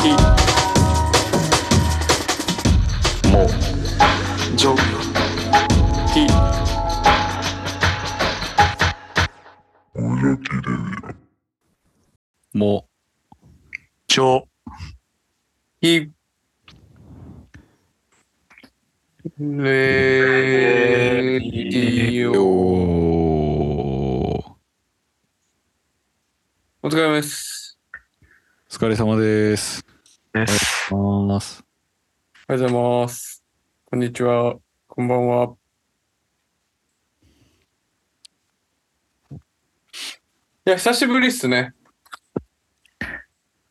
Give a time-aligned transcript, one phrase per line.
[0.00, 0.06] も
[4.56, 4.74] ジョ
[6.14, 6.26] キ
[12.56, 12.88] も
[14.08, 14.44] ジョ
[15.82, 16.10] キ
[19.38, 22.36] レディよオ。
[24.38, 24.42] ー
[26.82, 27.78] お疲れ様です。
[28.70, 29.89] お疲れ様です。
[30.32, 30.94] です。
[30.94, 31.64] おはようございます。
[32.48, 33.44] おはようございます。
[33.84, 34.54] こんにちは。
[34.86, 35.56] こんばんは。
[39.32, 39.36] い
[40.70, 41.74] や、久しぶりっすね。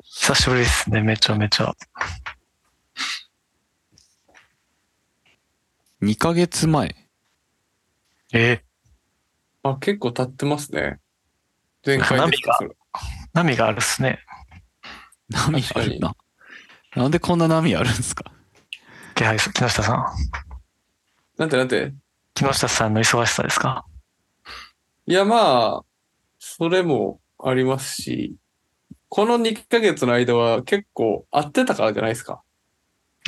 [0.03, 1.73] 久しぶりですね、めちゃめちゃ。
[6.01, 6.93] 2ヶ月前。
[8.33, 8.63] え？
[9.63, 10.99] あ、結構経ってますね。
[11.85, 12.57] 前回ですか？
[12.59, 12.71] それ
[13.33, 13.67] 波が？
[13.67, 14.19] あるっすね。
[15.29, 16.13] 波あるな？
[16.95, 18.31] なんでこんな波あるんですか？
[19.15, 20.05] 気配木下さん。
[21.37, 21.93] なんてなんて？
[22.33, 23.85] 木下さんの忙しさですか？
[25.05, 25.85] いや、まあ、
[26.39, 28.35] それもありますし、
[29.07, 32.41] この2ヶ月の間は結構会ってたからじゃないですか？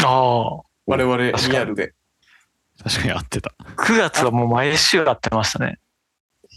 [0.04, 0.62] ああ。
[0.88, 1.94] 我々リアルで。
[2.84, 3.54] 確かに合ってた。
[3.78, 5.78] 9月はもう毎週会ってましたね。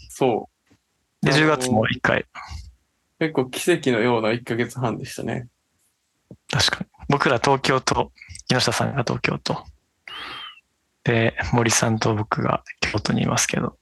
[0.09, 0.49] そ
[1.21, 1.25] う。
[1.25, 2.25] で、あのー10月も1回。
[3.19, 5.47] 結構奇跡のような1ヶ月半でしたね。
[6.51, 6.87] 確かに。
[7.09, 8.11] 僕ら東京と、
[8.47, 9.65] 木下さんが東京と。
[11.03, 13.77] で、森さんと僕が京都にいますけど。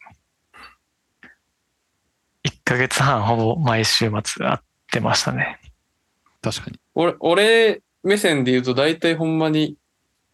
[2.44, 4.58] 1ヶ月半ほぼ毎週末会っ
[4.92, 5.60] てましたね。
[6.42, 6.80] 確かに。
[6.94, 9.78] 俺、俺目線で言うと大体ほんまに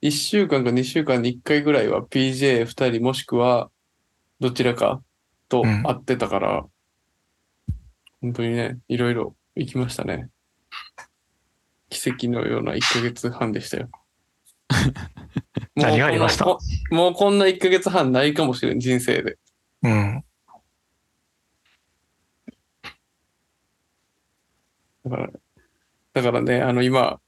[0.01, 3.69] 1週間か2週間に1回ぐらいは PJ2 人もしくは
[4.39, 5.01] どちらか
[5.49, 6.65] とうん会ってたから、
[8.21, 10.29] 本当にね、いろいろ行きましたね。
[11.89, 13.89] 奇跡のような1ヶ月半でしたよ。
[15.75, 16.45] もう何がありました？
[16.91, 19.37] もうこんな1ヶ月半ないかもしれん、人生で。
[19.83, 20.23] うん。
[25.05, 25.29] だから、
[26.13, 27.19] だからね、あの今、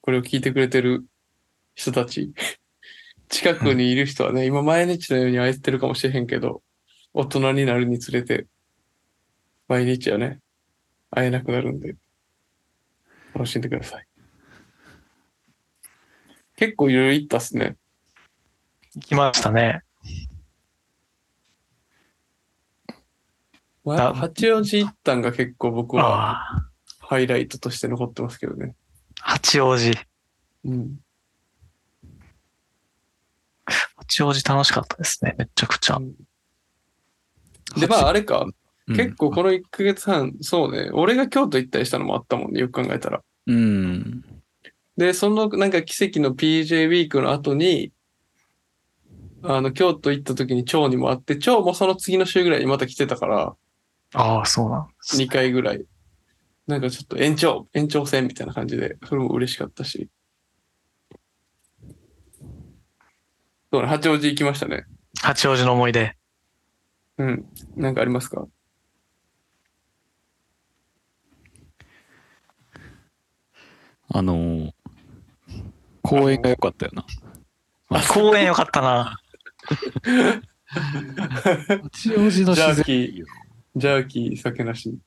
[0.00, 1.04] これを聞いてくれてる
[1.74, 2.32] 人たち、
[3.28, 6.62] 近くにいる人はね、今毎日のように会えてるかもしれへんけど、
[7.12, 8.46] 大人になるにつれて、
[9.68, 10.40] 毎日はね、
[11.10, 11.96] 会えなくなるんで、
[13.36, 14.06] 楽しんでください。
[16.56, 17.76] 結構いろいろ行ったっすね。
[18.94, 19.82] 行きましたね。
[23.84, 26.62] まあ、八王子行ったんが結構僕は。
[26.98, 28.74] ハイライトとして残ってますけどね。
[29.20, 29.92] 八王子。
[30.64, 30.96] うん。
[33.96, 35.34] 八王子楽しかったですね。
[35.38, 36.00] めちゃくちゃ。
[37.78, 38.54] で、まああれか、うん
[38.88, 43.22] 結構この1ヶ月半、そうね、俺が京都行ったりしたのもあったもんね、よく考えたら。
[43.46, 44.24] うん。
[44.96, 47.92] で、そのなんか奇跡の PJ ウィークの後に、
[49.42, 53.56] あの、京都行った時に蝶にも会って、蝶もその次の週ぐらいにまた来てたから、
[54.14, 55.16] ああ、そうなんです。
[55.18, 55.84] 2回ぐらい。
[56.66, 60.08] なんかちょっと延長、延長戦みたいな感じで、それも嬉しかったし。
[63.72, 64.84] そうね、八王子行きましたね。
[65.20, 66.16] 八王子の思い出。
[67.18, 67.46] うん。
[67.76, 68.46] なんかありますか？
[74.08, 74.72] あのー、
[76.02, 77.04] 公園が良かったよな。
[77.88, 79.16] あ公園よかったな。
[80.66, 82.74] 八王子のジャ自然。
[82.74, 83.24] ーキー、
[83.76, 84.98] ジャーキー酒なし。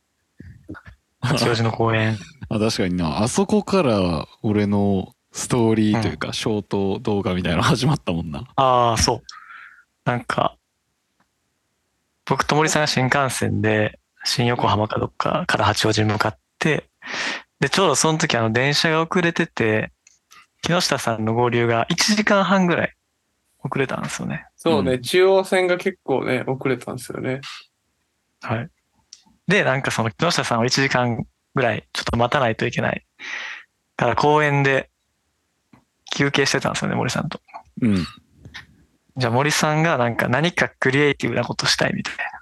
[1.21, 2.17] 八王子の公園。
[2.49, 3.21] あ確かにな。
[3.21, 8.47] あそこから俺のストーリーというか、ショート動画みたいなの始まったもんな。
[8.55, 9.21] ああ、そう。
[10.05, 10.55] なんか、
[12.25, 16.89] 僕と森さんが新幹線で、新横浜かどっかから八王子に向かって、
[17.59, 19.91] で、ちょうどその時あの電車が遅れてて、
[20.61, 22.95] 木下さんの合流が1時間半ぐらい
[23.63, 24.45] 遅れたんですよね。
[24.55, 27.41] そうね、うん中央線が結構ね、遅れたんですよね。
[28.41, 28.69] はい。
[29.47, 31.25] で、なんかその木下さんを1時間
[31.55, 33.05] ぐらいちょっと待たないといけない。
[33.97, 34.89] から公園で
[36.15, 37.41] 休憩してたんですよね、森さんと。
[37.81, 38.05] うん。
[39.17, 42.38] じゃあ森さんがなんか何かクリエイティブなことしたいみたいな。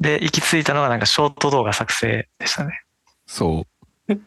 [0.00, 2.82] で、行き着いたのがなんかショート動画作成でしたね。
[3.26, 3.64] そ
[4.08, 4.14] う。
[4.14, 4.18] 好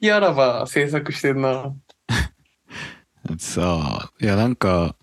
[0.00, 1.74] きあらば制作してんな。
[3.38, 4.96] さあ、いやなんか、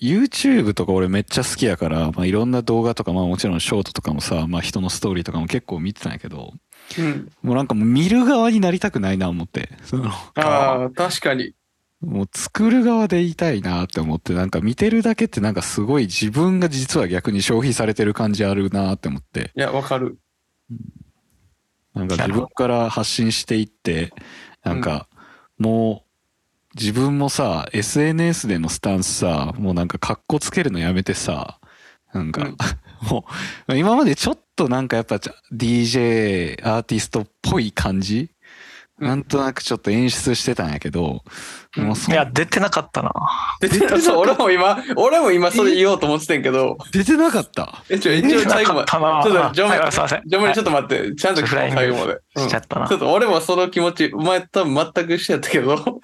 [0.00, 6.52] YouTube とか俺めっちゃ好きやから、まあ、いろんな動画とか、まあもちろんショートとかもさ、まあ人のストーリーとかも結構見てたんやけど、
[6.98, 7.30] うん。
[7.42, 11.54] もうなんかもう見る側になりたくないな思って、その、ああ、確かに。
[12.00, 19.52] もう作る側でいたいなって思って、なんか見てるだけってなんかすごい自分が実は逆に消費されてる感じあるなって思って。
[19.54, 20.18] いや、わかる。
[21.94, 24.12] なんか自分から発信していって、
[24.64, 25.08] なんか
[25.58, 31.58] もう自分もさ、SNS でのスタンスさ、もうなんかカッコつけるのやめてさ、
[32.14, 32.56] なんか、うん
[33.08, 33.24] も
[33.68, 35.16] う今までちょっとなんかやっぱ
[35.52, 38.30] DJ アーティストっぽい感じ、うん
[39.00, 41.22] なんとなくちょっと演出してたんやけど、
[41.76, 43.12] うんもうそいや、出てなかったな。
[43.60, 43.68] で
[44.00, 47.82] そう俺も今、俺も今それ言おうと思ってたんやけど、出てなかった。
[47.88, 48.86] え、ちょ、一応最後まで。
[48.86, 49.22] たな。
[49.22, 50.22] ちょっとジョンはいすいません。
[50.26, 52.18] ジョンモリちょっと待って、ちゃんと最後まで。
[52.36, 52.96] うんしちゃったなちょ。
[52.96, 56.00] っと俺もその気持ち、お前多分全く一緒やったけど、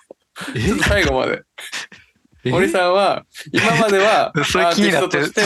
[0.88, 1.43] 最後まで。
[2.44, 4.40] 森さんは、今までは、 ア。
[4.40, 5.43] ーティストとして。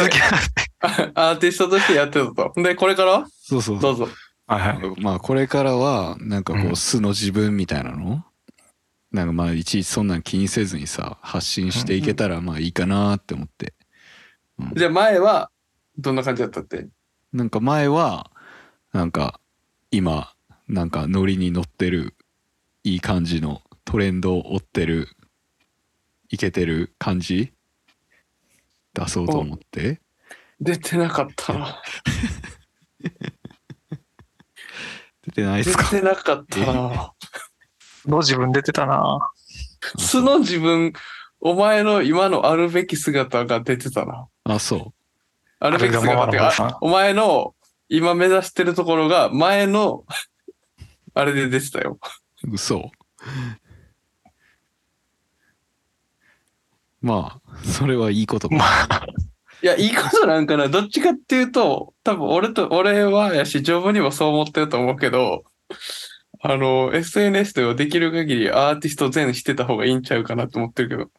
[1.14, 2.52] アーティストとしてやってたと。
[2.56, 3.26] で、これからは？
[3.42, 4.08] そうそうどうぞ。
[4.50, 5.00] はいはい。
[5.00, 6.76] まあこれからはなんかこううん。
[6.76, 8.24] 素の自分みたいなの、
[9.12, 13.74] なんかまあいちいちそんなん気にせずにさ発信していけたらまあいいかなって思って。
[14.74, 15.50] じゃあ前は、
[15.96, 16.88] どんな感じだったって？
[17.32, 18.30] なんか前は
[18.92, 19.40] なんか
[19.92, 20.34] 今
[20.66, 22.14] なんかノリに乗ってる
[22.82, 25.08] いい感じのトレンドを追ってる
[26.28, 27.52] いけてる感じ？
[28.94, 30.00] 出そうと思って。
[30.60, 31.80] 出てなかったな。
[35.30, 35.84] 出てないで出すか？
[35.90, 37.12] てなかったな。
[38.06, 39.30] の自分出てたな。
[39.98, 40.92] 素の自分、
[41.40, 44.28] お前の今のあるべき姿が出てたな。
[44.44, 44.92] あそ
[45.58, 47.54] あるべき姿ってか、あお前の
[47.88, 50.04] 今目指してるところが前の、
[51.14, 51.98] あれで出てたよ。
[52.44, 52.90] う嘘
[57.02, 59.06] まあそれはいいことかまあ、
[59.62, 60.68] いや、いいことなんかな。
[60.68, 65.44] どっちかっていうと、多分俺と、俺はやし、丈夫にもそう思ってると思うけど、
[66.42, 71.10] あの、SNS ではできる限りアーティスト全してた方がいいんちゃうかなと思ってるけど。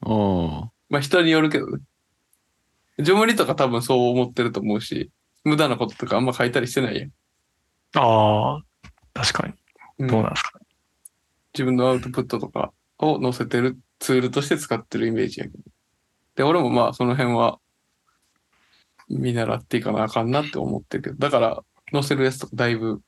[0.00, 1.82] ああまあ人によるけどね。
[2.98, 5.10] ジョモリとか多分そう思ってると思うし、
[5.44, 7.10] 無駄なこととかあんま書いたりしてないやん。
[7.94, 8.62] ああ、
[9.14, 9.54] 確かに。
[10.00, 10.60] うんどうなんですか。
[11.54, 15.58] 自分のアウトプットとかを載せてるツールとして使ってるイメージやけど。
[16.38, 17.58] で、俺もまあその辺は
[19.08, 23.02] 見習っていかなあかんなって思ってるけど、だから載せるやつとかだいぶ、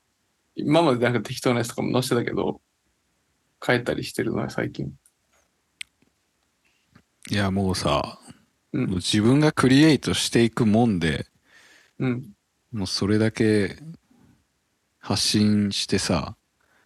[0.55, 2.59] 今までなんか適当なやつとかも載せてたけど、
[3.65, 4.91] 変えたりしてるのよ最近。
[7.29, 8.19] いやもうさ、
[8.73, 11.25] うん自分がクリエイトしていくもんで
[11.99, 12.33] うん。
[12.73, 13.77] もうそれだけ
[14.99, 16.35] 発信してさ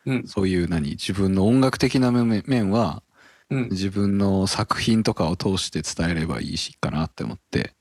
[0.05, 0.27] うん。
[0.27, 3.01] そういう何自分の音楽的な面面は
[3.49, 3.69] うん。
[3.69, 7.73] 自分の作品とかを通して伝えればいいしかなって思って、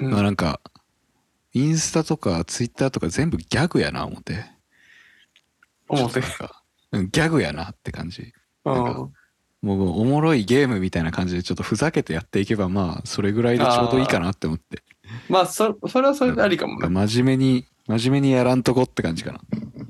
[0.00, 0.60] うんまあなんか
[1.54, 4.44] インスタとかツイッターとか全部ギャグやな思って
[5.88, 6.62] 思ってなんか
[6.92, 8.32] うんギャグやなって感じ
[8.64, 9.12] うん。
[9.60, 14.84] もうおもろいゲームみたいな感じでちょっとふざけてやっていけばまあそれぐらいでちょうどいいかなって思って
[15.28, 16.88] まあ、そ、それはそれでありかもね。
[16.88, 19.40] 真面目に真面目にやらんとこって感じかな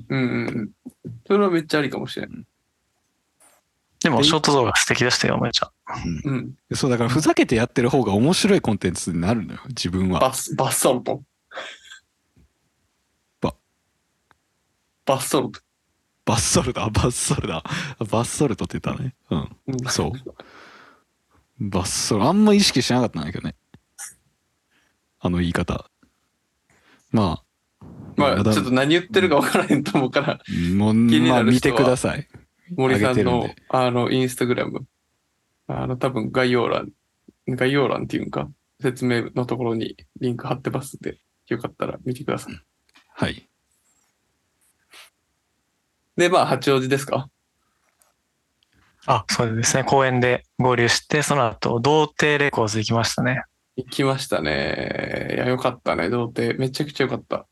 [0.09, 0.69] うんうんうん。
[1.27, 2.45] それはめっちゃありかもしれん。
[4.01, 5.71] でも、ショート動画素敵でしたよ、めちゃ。
[6.23, 6.55] うん。
[6.73, 10.19] そうだからふざけてやってる方が面白いコンテンツになるのよ自分は。
[10.19, 11.21] バス、バスソルト。
[13.41, 13.55] バ
[15.05, 15.59] バスソルト。
[16.29, 17.63] バッソルだバッソルだ
[17.97, 19.15] バッソルトって言ったね。
[19.31, 19.57] うん。
[19.67, 19.89] うん。
[19.89, 20.11] そう。
[21.59, 23.55] バッソルあんま意識しなかったんだけどね。
[25.19, 25.89] あの言い方。
[27.11, 27.85] まあ。
[28.15, 30.39] まあ、ちょっと何言ってるか分からへんと思うから、
[30.75, 31.77] もう気にまあ見なる人は。
[31.77, 32.27] てください
[32.75, 34.85] 森さんのあの、インスタグラム、
[35.67, 36.91] あの、多分概要欄、
[37.47, 38.49] 概要欄っていうんか、
[38.81, 42.61] 説明のところにリンク貼ってますんで、よかったら見てください。
[43.13, 43.45] はい
[46.15, 47.29] で、まあ、八王子ですか？
[49.05, 49.85] あ、そうですね。
[49.85, 53.43] 公園で合流して、その後、童貞レコーズ行きましたね。
[53.77, 55.31] 行きましたね。
[55.35, 56.59] いや、よかったね、童貞。
[56.59, 57.47] めちゃくちゃよかった。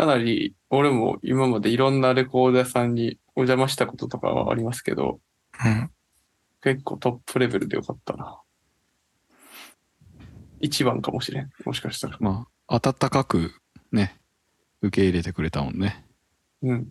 [0.00, 5.20] かなり、俺も今までいろんなレコード屋さんにお邪魔したこととかはありますけど、
[5.62, 5.90] うん。
[6.62, 8.40] 結構トップレベルでよかったな。
[10.58, 11.50] 一番かもしれん。
[11.66, 12.16] もしかしたら。
[12.18, 13.52] まあ温かく
[13.92, 14.18] ね
[14.80, 16.06] 受け入れてくれたもんね
[16.62, 16.88] うん。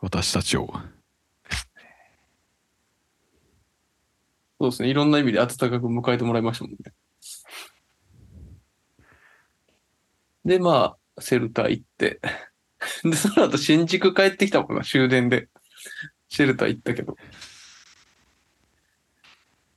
[0.00, 0.72] 私たちを
[4.60, 4.88] そうですね。
[4.88, 6.78] いろんな意味で温かく迎えてもらいましたもんね。
[10.44, 12.20] で、まあ、セルター行って。
[13.04, 15.48] で、その後新宿帰ってきたもんな、終電で。
[16.28, 17.16] シェルター行ったけど。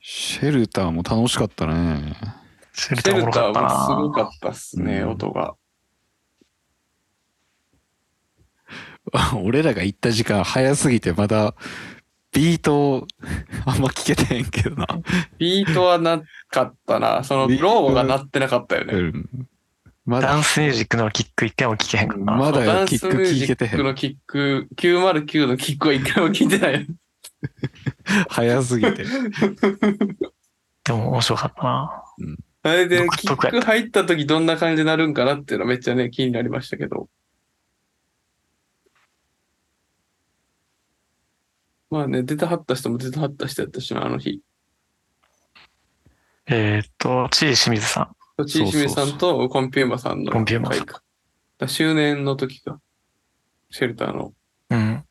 [0.00, 2.14] シェルターも楽しかったね
[2.72, 3.68] シェルターおもろシェルターかったな。
[3.68, 5.54] もすごかったっすね、うん音が。
[9.42, 11.54] 俺らが行った時間早すぎてまだ
[12.32, 13.06] ビート
[13.66, 14.86] あんま聞けてへんけどな、
[15.38, 17.24] ビートはなかったな。
[17.24, 18.94] その、ローが鳴ってなかったよね。
[18.94, 19.48] うん、
[20.10, 22.34] まだダンスミュージックのキック一回も聞けへんかな。
[22.34, 26.84] まだダンキックスミュージ聞けてへんックのキック、909のキックは一回も聞いてない。
[28.28, 29.04] 早すぎて
[30.82, 32.04] でも面白かったな。
[32.64, 37.08] あれで、独キッ特やったク入った時どんな感じになるんかなっていうのはめっちゃね、気になりましたけど。
[41.88, 44.40] まあね、出たはった人も出たはった人やったしな、あの日。
[46.48, 48.19] えーっと、ちい清水さん。
[48.44, 51.02] ちいしみさんとコンピューマさんのコンピューマさん会か。
[51.58, 52.80] だ周年の時か。
[53.70, 54.32] シェルターの。
[54.70, 55.04] うん。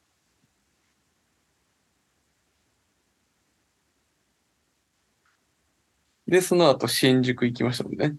[6.27, 8.15] で、その後新宿行きましたもんね。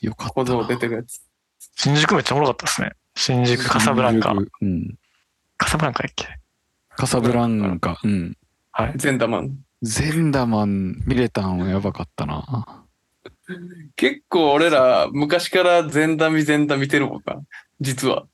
[0.00, 1.22] よかった小僧な出てるやつ。
[1.76, 2.92] 新宿めっちゃおもろかったですね。
[3.16, 4.32] 新宿カサブランカ。
[4.32, 4.98] うん
[5.56, 6.26] カサブランカやっけ？
[6.90, 8.36] カサブランカうん
[8.70, 8.92] はい。
[8.96, 9.58] ゼンダマン。
[9.84, 12.84] ゼンダマン見れたんはやばかったな
[13.96, 17.36] 結構俺ら昔からゼンダミゼンダ見てるもんな。
[17.80, 18.24] 実は。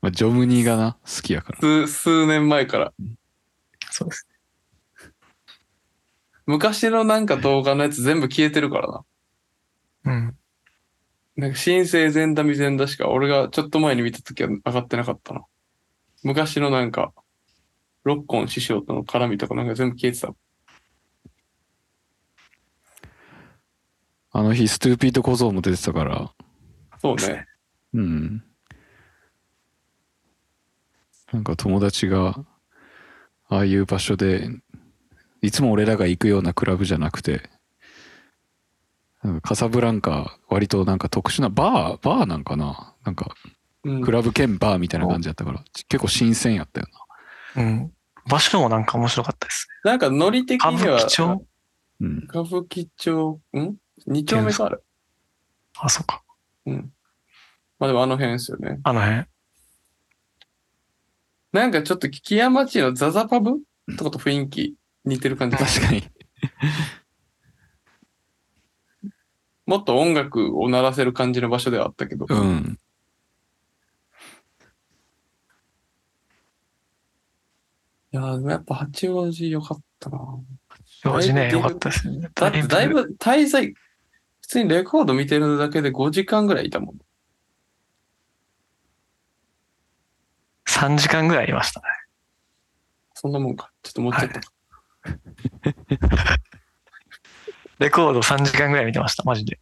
[0.00, 2.92] まあ、ジョムニーがな好きやから数、数年前から。
[3.90, 4.28] そうです。
[6.46, 9.04] 昔のなんか動画のやつ全部消えてるからな。
[10.04, 10.36] うん。
[11.36, 15.42] なんか新生ゼンダミゼンダしか俺がちょっと前に見た時は上がってなかったな。
[16.22, 17.12] 昔のなんか、
[18.04, 20.32] ロッコン師匠との絡みとかなんか全部消えてた。
[24.38, 26.30] あの日ストゥーピード小僧も出てたから。
[27.00, 27.46] そうね。
[27.94, 28.44] うん。
[31.32, 32.44] なんか友達が
[33.48, 34.50] ああいう場所で
[35.40, 37.48] いつも俺らが行くようなクラブじゃなくて
[39.22, 42.94] なんかカサブランカ割となんか特殊なバーバーなんかな？
[43.06, 43.34] なんか
[43.84, 44.02] うん。
[44.02, 46.88] クラブ兼バーみたいな感じやったから結構新鮮やったよ
[47.56, 47.90] うん。
[48.28, 51.26] 場所もなんか面白かったですなんかノリ的には、舞伎町？
[51.26, 51.40] な
[52.00, 52.18] うん。
[52.28, 53.76] 歌舞伎町、ん？
[54.06, 54.78] 二丁目かあれ。
[55.78, 56.22] あ、そうか。
[56.66, 56.92] うん。
[57.78, 58.80] まあでもあの辺ですよね。
[58.82, 59.24] あの辺。
[61.52, 63.60] なんかちょっと木屋町のザザパブ
[63.96, 64.74] とかと雰囲気
[65.04, 65.56] 似てる感じ。
[65.58, 66.02] 確かに
[69.64, 72.26] もっと音楽を鳴らせる感じの場所ではあったけど。
[72.28, 72.78] うん
[78.12, 80.18] いやーでもやっぱ八王子良かったな。
[81.04, 82.30] 用事ね、だいぶよかったですね。
[82.34, 83.74] だってだいぶ滞在、
[84.46, 86.98] 普通にレコード見てるだけで5時間ぐらいいたもん。
[90.68, 91.86] 3時間ぐらいいましたね。
[93.12, 93.72] そんなもんか。
[93.82, 94.52] ちょっともうちょっとか。
[97.80, 99.58] レコード3時間ぐらい見てました、マジで。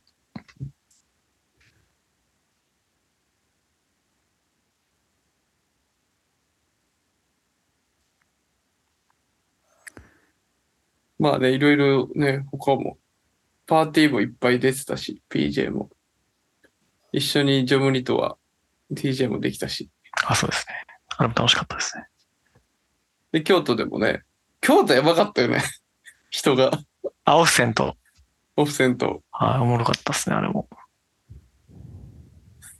[11.18, 12.98] まあね、いろいろね、他も、
[13.66, 15.90] パーティーもいっぱい出てたし、PJ も。
[17.12, 18.36] 一緒にジョムニとは
[18.92, 19.90] TJ もできたし。
[20.26, 20.74] あ、そうですね。
[21.16, 22.06] あれも楽しかったですね。
[23.32, 24.22] で、京都でもね、
[24.60, 25.62] 京都やばかったよね。
[26.30, 26.70] 人が、
[27.24, 27.96] あ、オフセント。
[28.56, 29.22] オフセント。
[29.30, 30.68] はい、おもろかったですね、あれも。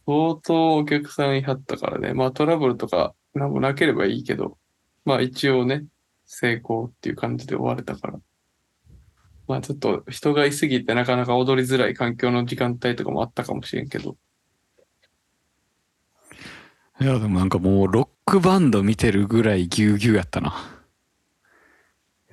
[0.07, 2.12] 相当お客さんいはったからね。
[2.12, 4.59] まあトラブルとかなんもなければいいけど、
[5.05, 5.87] まあ一応ね、
[6.26, 8.19] 成功っていう感じで終われたから。
[9.47, 14.17] まあちょっと人がいすぎてなかなか踊りづらい環境の時間帯とかもあったかもしれんけど。
[17.01, 20.55] いやでもなんかもうロックバンド見てるぐらいギュうギュうやったな。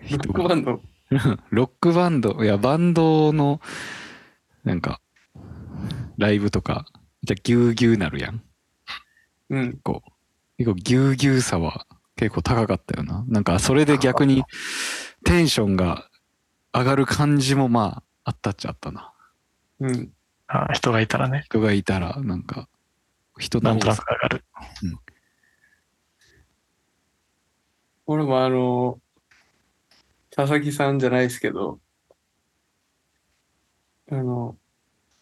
[0.10, 0.82] ロックバンド、
[1.50, 3.60] ロックバンドいやバンドの
[4.64, 5.02] なんか
[6.18, 6.86] ライブとか
[7.24, 8.44] じゃギュうギュうなるやん。
[9.50, 9.72] うん。
[9.72, 10.04] 結構。
[10.58, 13.26] ギュうギュうさは結構高かったよな。
[13.28, 14.44] なんかそれで逆に
[15.26, 16.08] テンションが
[16.74, 19.14] 上がる感じもまああったっちゃあったな
[19.80, 20.12] うん。
[20.48, 22.68] あ人がいたらね、人がいたらなんか
[23.40, 24.44] 人のなんとなく上がる。
[28.06, 29.00] 俺もあの、
[30.32, 31.80] 佐々木さんじゃないですけど、
[34.12, 34.58] あの、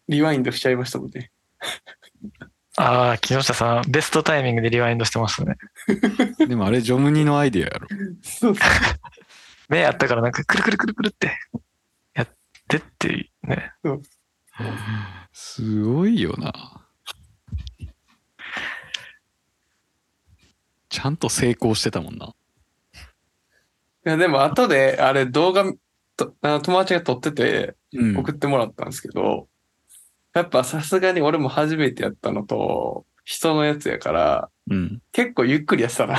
[0.08, 1.30] リワインドしちゃいましたもんね。
[2.76, 5.56] ああ、木下さん、ベストタイミングでリワインドしてますね。
[6.38, 7.88] でもあれジョムニのアイディアやろ
[8.22, 8.54] そう
[9.70, 11.38] 目あったからなんかくるくるくるくるって
[12.14, 12.28] やっ
[12.68, 13.72] てってね。
[15.32, 16.52] すごいよな。
[20.88, 22.26] ちゃんと成功してたもんな。
[22.26, 25.64] いや、でも後で、あれ動画
[26.16, 29.48] と、あの友達が撮っててうん送ってもらったんですけど、
[30.34, 35.00] やっぱさすがに俺も初めてやったのと、人のやつやから、うん。
[35.12, 36.18] 結構ゆっくりやってたな。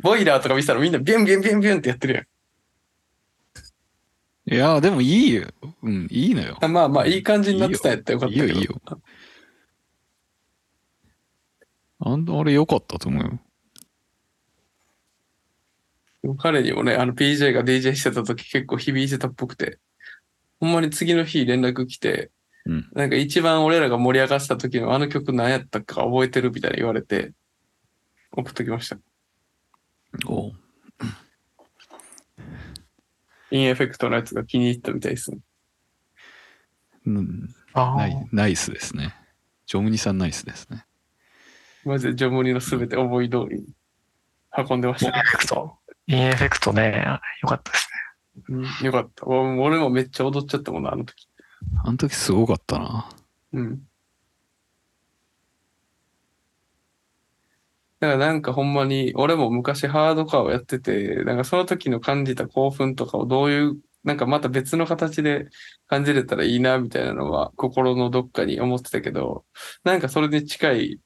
[0.00, 2.24] ボイラーとか見てたらみんなビュンビュンビュンビュンってやってるやん。
[4.50, 5.46] いや、でもいいよ。
[5.82, 6.56] うん、いいのよ。
[6.60, 8.46] あまあまあ、いい感じになってたんやったらよかったけど。
[8.46, 8.80] いいよいいよ
[12.00, 13.38] あんあれ良かったと思うよ。
[16.22, 19.78] でも彼にもね、あの PJ が DJ してた時結構響いてたっぽくて、
[20.60, 22.30] ほんまに次の日連絡来て、
[22.64, 27.32] うんなんか一番俺らが盛り上がってた時のあの曲何やったか覚えてるみたいな言われて、
[28.32, 28.98] 送っときました。
[30.26, 30.52] おう
[33.50, 35.38] インエフェクトのやつが気に入ったみたいですね。
[37.06, 39.14] うん、あナイナイスですね。
[39.66, 40.84] ジョムニさんナイスですね。
[41.84, 43.66] マジでジョムニのすべて思い通りに
[44.56, 45.24] 運んでましインエたね。
[45.24, 45.78] フェクト。
[46.06, 47.88] インエフェクトね、よかったです
[48.48, 49.26] うん、よかった。
[49.26, 51.28] お俺もめっちゃ踊っちゃったもんな、あの時。
[51.84, 53.08] あの時すごかったな。
[53.52, 53.82] うん。
[58.00, 65.48] だからなんかほんまに、俺も昔ハードカーをやってて、なんかその時の感じた興奮とかをどういう、なんかまた別の形で
[65.88, 69.44] 感じれたらいいな、みたいなのは心のどっかに思ってたけど、
[69.82, 71.00] なんかそれに近い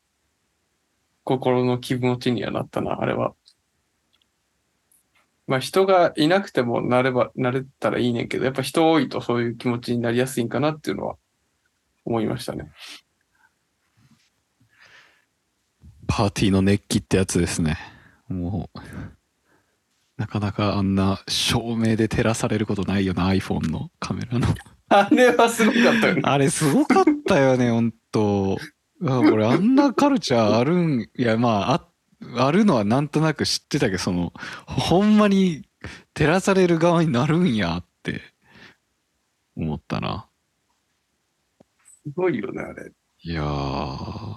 [1.25, 3.34] 心の気持ちにはなったな、あれは。
[5.46, 11.16] まあ人がいなくてもなれば、なれたらいいねんけど、やっぱ人多いとそういう気持ちになりやすいんかなっていうのは
[12.04, 12.70] 思いましたね。
[16.14, 17.78] パーティーの熱気ってやつですね。
[18.28, 18.81] もう、
[20.19, 24.47] なかなかあんな照明で照らされることないよな、iPhone のカメラの。
[24.90, 26.21] あれはすごかったよね。
[26.23, 28.59] あれすごかったよね、ほんと。
[29.07, 31.88] あ俺あんなカルチャーあるん、いやまあ、あ
[32.37, 34.35] あるのはなんとなく知ってたけど、その、
[34.66, 35.66] ほんまに
[36.12, 38.21] 照らされる側になるんやって
[39.57, 40.28] 思ったな。
[42.04, 42.92] すごいよね、あれ。
[43.23, 44.37] いやー、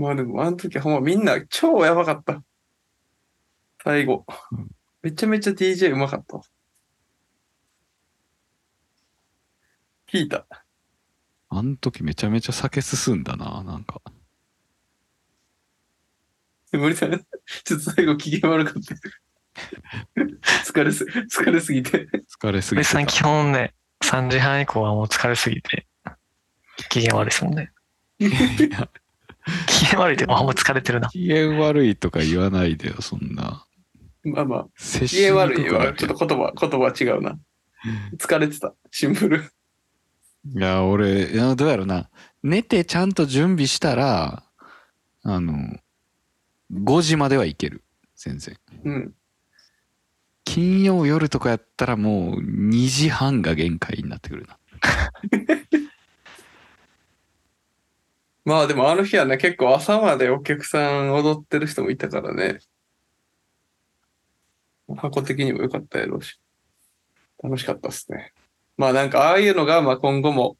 [0.00, 2.42] まあでも、あの時はほんまみんな超やばかった。
[3.84, 4.68] 最後うん。
[5.02, 6.42] めちゃめちゃ DJ うまかったわ。
[10.10, 10.46] 聞いた。
[11.50, 14.00] あん時めちゃめちゃ酒進んだな、なんか。
[16.72, 17.20] 無理だね。
[17.64, 18.94] ちょっと最後機嫌悪かった。
[20.64, 22.08] 疲れす、疲れすぎて。
[22.40, 22.94] 疲れすぎてた。
[22.94, 25.86] 森さん基本ね、3時半以降はもう疲れすぎて、
[26.88, 27.70] 機嫌悪いですもんね。
[28.18, 28.88] いや
[29.66, 31.08] 機嫌悪いって、あ、もう疲れてるな。
[31.08, 33.64] 機嫌悪いとか言わないでよ、そんな。
[34.22, 37.38] まあまあ、接し機嫌悪いはちょっと言葉、言葉は違うな。
[38.16, 38.74] 疲れてた。
[38.90, 39.50] シンプル。
[40.54, 42.10] いや、俺、いやどうやろな。
[42.42, 44.44] 寝てちゃんと準備したら、
[45.22, 45.54] あの、
[46.72, 47.82] 5時まではいける。
[48.16, 48.56] 全然。
[48.84, 49.14] うん。
[50.44, 54.58] 金曜夜とかやったらもう2時半が限界になってくるな。
[58.44, 62.58] まあでもあの日はね、結構朝までお客さん踊ってる人もいたからね。
[64.96, 66.40] 箱的にも良かったやろうし。
[67.42, 68.32] 楽しかったっすね。
[68.76, 70.56] まあなんかああいうのが、まあ今後も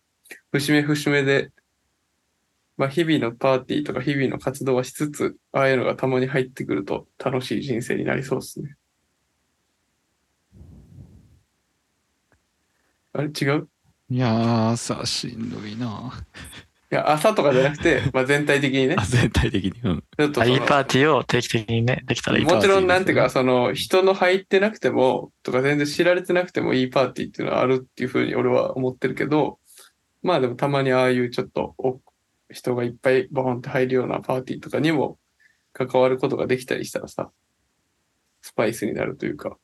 [0.53, 1.51] 節目節目で、
[2.77, 8.77] まあ日々のパーティーとか日々の活動はしつつ、ああいうのがたまに入ってくると楽しい人生になりそうですね。
[13.13, 13.69] あれ違う？
[14.11, 16.13] いやー、さ、しんどいな。
[16.93, 19.05] いや、朝とかじゃなくて、 まあ全体的にねあ、。
[19.05, 19.81] 全体的に。
[19.83, 20.05] うん。
[20.19, 29.61] ちょっとそのいいパーティーを定期的にね、できたらいいもちろん、パーティーですねなんていうか、その、人の入ってなくても、とか全然知られてなくてもいいパーティーっていうのはあるっていうふうに俺は思ってるけど、
[30.23, 32.01] まあでもたまにああいうちょっとお
[32.51, 35.19] 人がいっぱいボーンって入るようなパーティーとかにも
[35.73, 37.31] 関わることができたりしたらさ、
[38.43, 39.57] スパイスになるというか、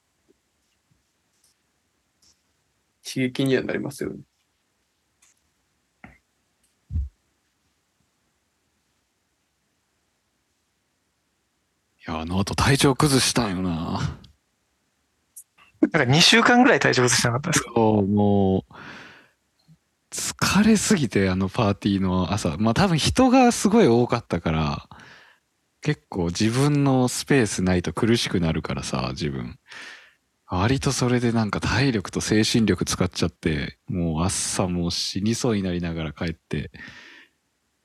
[3.05, 4.21] 刺激にはなりますよね。
[12.07, 14.19] や、あの後体調崩したんよな。
[15.81, 17.73] なんか2週間ぐらい体調崩してなかったですか？
[17.75, 18.75] そう、もう、
[20.11, 22.57] 疲れすぎて、あのパーティーの朝。
[22.59, 24.89] まあ多分人がすごい多かったから、
[25.83, 29.59] 結構自分のスペースないと苦しくなるからさ、自分。
[30.49, 36.71] 割とそれでなんか体力と精神力使っちゃって、もう朝もう死にそうになりながら帰って、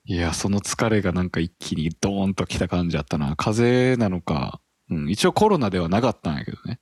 [0.06, 3.36] いや、その疲れがなんか一気にドーンと来た感じだったな。
[3.36, 4.60] 風邪なのか、
[4.90, 6.80] うん、一応コロナではなかったんやけどね。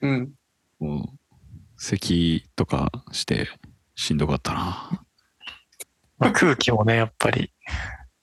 [0.00, 0.32] うん。
[0.80, 1.18] もう、
[1.76, 3.48] 咳とかして
[3.94, 5.04] しんどかったな。
[6.18, 7.52] まあ、空気もね、やっぱり、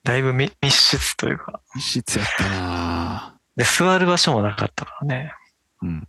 [0.04, 3.40] だいぶ密密室というか、密室やったな。
[3.56, 5.34] で、座る場所もなかったからね。
[5.82, 6.08] うん。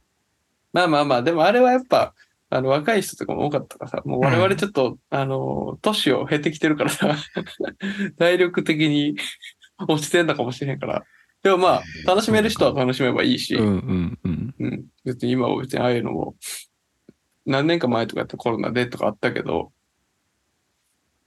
[0.73, 2.15] まあまあまあ、でもあれはやっぱ、
[2.51, 7.17] あの、若い人とかも多かったからさ、もう我々ちょっと、あの、年を経ってきてるからさ、
[8.19, 9.17] 体力的に
[9.89, 11.05] 落ちてんのかもしれへんから。
[11.43, 14.55] でもまあ、楽しめる人は楽しめばいいし、うんうんうん。
[14.59, 14.85] うん。
[15.05, 16.37] 別に今は別にああいうのも
[17.47, 19.73] 何年か前とかやったらコロナでとかあったけど、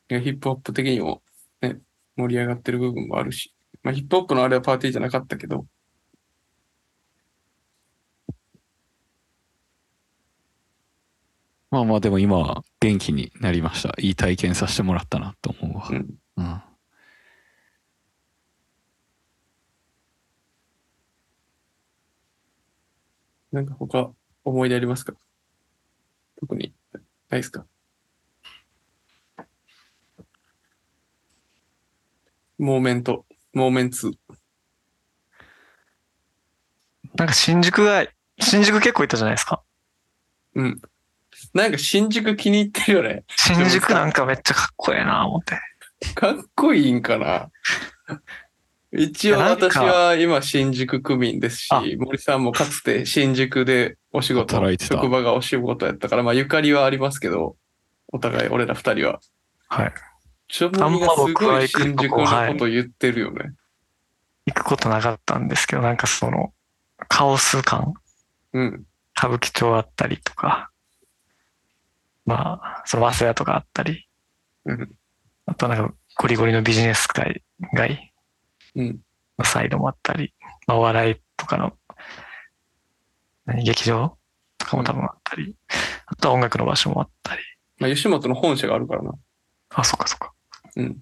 [0.10, 1.24] ヒップホップ的にも
[1.62, 1.80] ね、
[2.16, 5.66] 盛り上がってる部分もあるし、まあヒップホップのあれはパーティーじゃなかったけど、
[11.74, 13.96] まあまあでも今は元気になりました。
[13.98, 15.88] いい体験させてもらったなと思うわ。
[15.90, 16.08] うん。
[16.38, 16.62] うん。
[23.52, 24.12] なんか他
[24.44, 25.14] 思い出ありますか？
[26.40, 26.76] 特に
[27.32, 27.66] ないですか？
[32.60, 34.12] モーメント、モーメンツ。
[37.16, 38.06] なんか新宿が、
[38.40, 39.64] 新宿結構行ったじゃないですか。
[40.54, 40.80] うん。
[41.54, 43.24] なんか新宿気に入ってるよね。
[43.36, 45.60] 新宿なんかめっちゃかっこええな思って。
[46.16, 47.50] かっこいいんかな
[48.92, 57.56] 一応私は今新宿区民ですしあ、森さんもかつて新宿でお仕事、働いてた職場がお仕事やったから、まあゆかりはありますけど、
[58.12, 59.20] お互い俺ら二人は。
[59.68, 59.94] はい。
[60.48, 63.54] ちょ森がす僕はごい新宿のこと言ってるよね。
[64.46, 66.54] 行くことなかったんですけど、なんかその、
[67.08, 67.94] カオス感
[68.54, 68.86] うん。
[69.18, 70.70] 歌舞伎町あったりとか、
[72.26, 74.08] まあ、その早稲田とかあったり、
[74.66, 74.92] うん。
[75.46, 78.14] あとなんかゴリゴリのビジネス街街
[78.76, 79.00] うん。
[79.38, 80.34] のサイドもあったり、
[80.68, 81.74] まあ、お笑いとかの、
[83.46, 84.18] 何、劇場
[84.58, 85.56] とかも多分あったり、
[86.06, 87.42] あとは音楽の場所もあったり。
[87.80, 89.14] まあ吉本の本社があるからな。
[89.70, 90.34] あ、そっかそっか。
[90.76, 90.98] うん。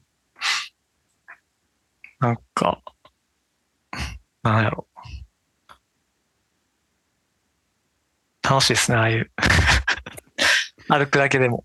[2.19, 2.81] なんか、
[4.43, 4.87] なんやろ。
[8.41, 9.31] 楽しいですね、ああいう。
[10.91, 11.63] 歩くだけでも。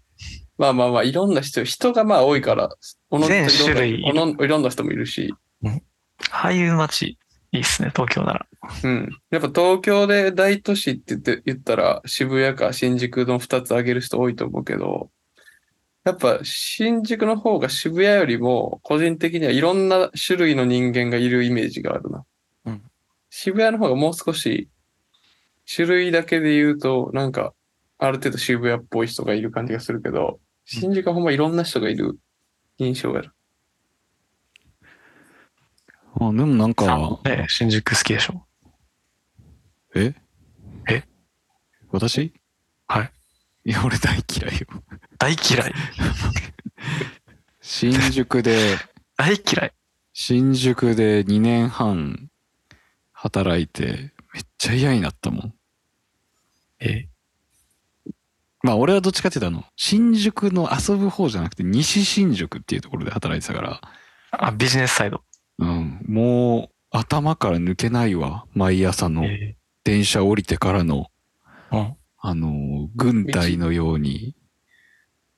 [0.57, 2.71] まあまあまあ、いろんな人、人がまあ多いから、
[3.11, 5.35] おの全種類いろんないろんな人もいるし、
[6.31, 7.19] ああいう街、
[7.53, 8.47] いいっすね、東京なら。
[8.85, 9.09] うん。
[9.31, 15.11] やっぱ東京で大都市って言って、言ったら渋谷か新宿の二つ挙げる人多いと思うけど、
[16.05, 22.25] やっぱ新宿の方が渋谷よりも個人的にはいろんな種類の人間がいるイメージがあるな。
[22.67, 22.83] うん
[23.29, 24.69] 渋谷の方がもう少し
[25.71, 27.53] 種類だけで言うとなんか
[27.99, 32.19] ある程度渋谷っぽい人がいる感じがするけど、新宿はほんまいろんな人がいる
[32.79, 33.33] 印象がある。
[36.19, 38.47] あでもなんか、ね、新宿好きでしょ？
[39.95, 40.15] え？
[40.91, 41.05] え？
[41.91, 42.33] 私？
[42.87, 43.13] はい。
[43.65, 44.67] いや、俺大嫌いよ。
[45.19, 45.73] 大嫌い？
[47.61, 48.77] 新宿で、
[49.17, 49.73] 大嫌い？
[50.13, 52.31] 新宿で2年半
[53.13, 55.55] 働いて、めっちゃ嫌になったもん。
[56.81, 57.09] え？
[58.67, 63.81] まあ俺はどっちかっていうとあの、新宿の遊ぶ方じゃなくて西新宿っていうところで働いてたから、
[64.33, 65.23] あ、ビジネスサイド。
[65.59, 68.45] うん、もう頭から抜けないわ。
[68.53, 71.07] 毎朝のえ電車降りてからの、
[71.71, 71.97] うん。
[72.19, 74.35] あの、軍隊のように、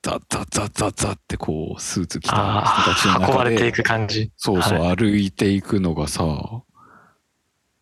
[0.03, 4.33] ザッザッザッザッザッってこう、スーツ着た人たちの中で運ばれてい、く感じ。
[4.38, 6.25] そうそう、は歩いていくのがさ、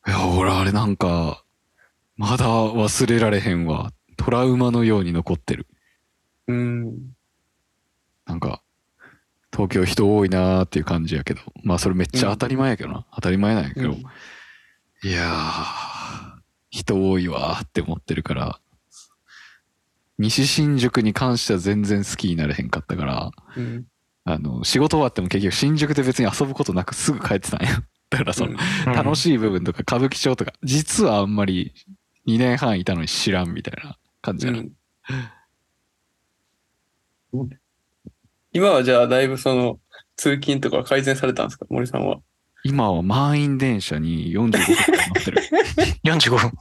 [0.09, 1.45] いや、俺あれなんか、
[2.17, 3.93] まだ忘れられへんわ。
[4.17, 5.67] トラウマのように残ってる。
[6.49, 7.15] うん。
[8.27, 8.63] なんか、
[9.53, 13.07] 東京人多いなーっていう感じやけど、まあそれめっちゃ当たり前やけどな。
[13.15, 14.05] 当たり前なんやけど、うん
[15.03, 18.61] いやー、人多いわーって思ってるから、
[20.19, 23.85] 西新宿に関しては全然好きになれへんかったから、うん。
[24.25, 27.83] あの、仕事終わっても結局新宿で別に遊ぶことなくすぐ帰ってたんや。
[28.11, 29.17] だからその、楽い。
[29.17, 31.75] しい部分とか歌舞伎町とか、実はあんまり
[32.27, 34.59] 2年半いたのに知らんみたいな感じやな。
[34.59, 34.62] う
[37.45, 37.51] ん
[38.53, 39.79] 今はじゃあだいぶその
[40.17, 41.67] 通勤とかは改善されたんですか？
[41.69, 42.19] 森さんは。
[42.65, 44.59] 今は満員電車に45分乗
[45.21, 45.43] ってる。
[46.05, 46.53] 45分。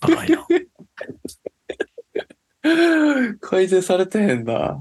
[0.00, 0.46] 長いな。
[3.40, 4.78] 改善されてへんな。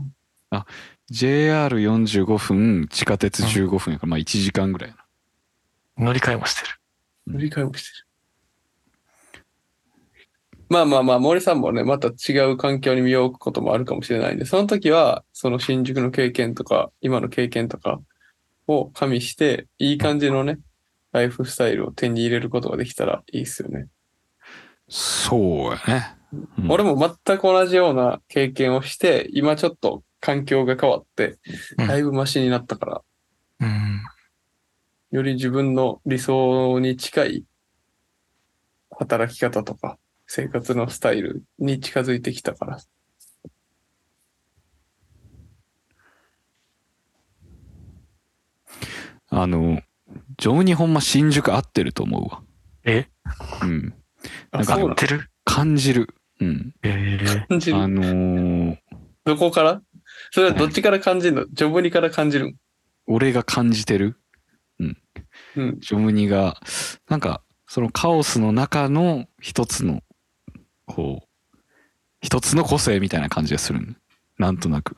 [1.11, 4.95] JR45 分、地下鉄15分やから、まあ1時間ぐらいや
[5.97, 6.05] な。
[6.05, 6.67] 乗り換えもしてる。
[7.27, 8.05] 乗り換えもしてる。
[10.71, 17.99] まあまあまあ、森さんもね、また違う環境に身を置くこともあるかもしれないんで、その時は、その新宿の経験とか、今の経験とか
[18.67, 20.59] を加味して、いい感じのね、
[21.11, 23.87] ライフスタイルを手に入れることができたらいいっすよね。
[24.87, 26.15] そうやね。
[26.57, 31.37] うん俺も全く同じような経験をして、今ちょっと環境が変わって、
[31.79, 33.01] うんだいぶマシになったから、
[33.59, 34.01] うん。
[35.11, 37.43] より自分の理想に近い
[38.91, 39.97] 働き方とか
[40.33, 42.79] 生活のスタイルに近づいてきたから。
[49.27, 49.81] あの、
[50.37, 52.43] 情にほんま新宿合ってると思うわ。
[52.85, 53.09] え？
[53.61, 53.93] うん。
[54.51, 55.29] あ、なんか合ってる？
[55.43, 56.15] 感じる。
[56.39, 56.73] うん。
[56.81, 57.77] ええ感じる？
[57.77, 58.77] あのー
[59.25, 59.81] どこから？
[60.31, 61.45] それはどっちから感じるの？
[61.51, 62.55] ジョブニから感じる？
[63.05, 64.17] 俺が感じてる？
[64.79, 64.97] うん。
[65.81, 66.55] ジョムニが、
[67.09, 70.01] なんか、そのカオスの中の一つの、
[70.91, 71.57] こう、
[72.21, 73.93] 一つの個性みたいな感じがするの
[74.37, 74.97] なんとなく。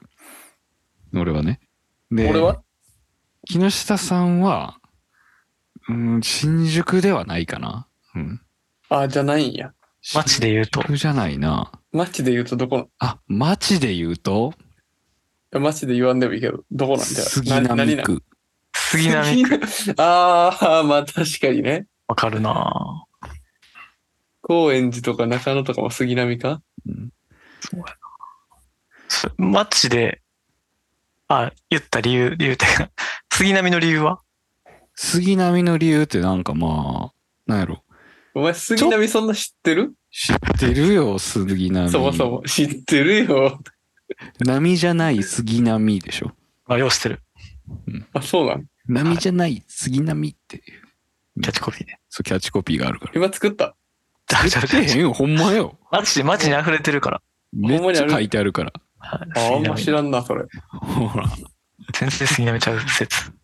[1.13, 1.59] 俺はね。
[2.11, 2.61] で、俺は？
[3.47, 4.79] 木下さんは、
[5.89, 7.87] うん、新宿ではないかな。
[8.15, 8.41] うん。
[8.89, 9.73] あ、じゃないんや。
[10.13, 11.71] 街で言うと新宿じゃないな。
[11.91, 12.89] 街で言うとどこ？
[12.99, 14.53] あ、街で言うと、
[15.53, 18.23] の街で言わんでもいいけど、どこなんじゃ杉並区。
[18.73, 19.59] 杉並区
[20.01, 21.85] ああ、まあ確かにね。
[22.07, 23.05] わかるな
[24.43, 26.61] 高円寺とか中野とかも杉並か？
[26.85, 27.09] うん
[27.61, 27.95] そうやな。
[29.07, 30.21] そ街で、
[31.29, 32.89] あ、言った理由、理由ってか、
[33.31, 34.19] 杉並の理由は？
[34.95, 37.13] 杉並の理由ってなんかまあ、
[37.47, 37.83] なんやろ。
[38.35, 39.93] お前杉並そんな知ってる？
[40.11, 41.89] 知ってるよ、杉並。
[41.89, 42.43] そもそも。
[42.45, 43.59] 知ってるよ。
[44.45, 46.33] 波じゃない杉並でしょ。
[46.67, 47.21] あ、ようしてる。
[48.13, 48.65] あ、そうなん？
[48.87, 50.63] 波じゃない杉並っていう、
[51.41, 51.99] キャッチコピーね。
[52.09, 53.11] そうキャッチコピーがあるから。
[53.15, 53.75] 今作った？
[54.33, 55.77] ちゃうちゃうちゃうえへんよ、ほんまよ。
[55.91, 57.21] 街、街に溢れてるから。
[57.51, 58.73] めっちゃ書いてあるから。
[58.97, 60.45] はいあ、あんま知らんな、それ。
[60.69, 61.27] ほら。
[61.93, 63.31] 全然杉並ちゃう説。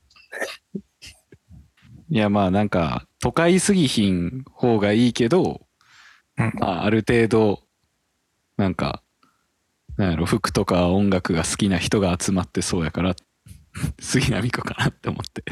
[2.10, 5.62] いや、まあなんか、都会すぎひん方がいいけど、
[6.38, 7.63] うんまあある程度、
[8.58, 9.04] なんか、
[9.97, 13.15] なんやろ、服とか音楽が好きな人が集まってそうやから、
[13.99, 15.43] 杉並区かなって思って。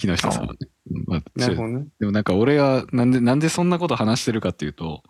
[0.00, 0.58] 木下さんはね。
[0.90, 1.86] うんまあなるほどね。
[2.00, 5.02] でもなんか俺がなんで、なんでそんなこと話してるかっていうと、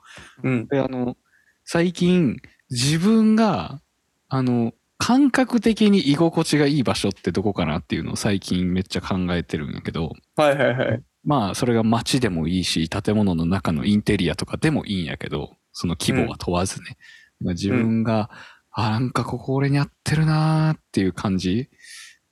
[0.43, 0.67] うん。
[0.67, 1.17] であの、
[1.65, 2.37] 最近
[2.71, 3.81] 自分が、
[4.29, 11.03] あの、感覚的に居心地がいい場所ってどこかなっていうのを最近めっちゃ考えてるんやけど、はいはいはい。
[11.25, 16.97] まあそれが街でもいいし、建物の中のインテリアとかでもいいんやけど、その規模は問わずね。
[17.41, 18.31] まあ自分が、
[18.73, 21.69] あ、なんかここ俺に合ってるなーっていう感じ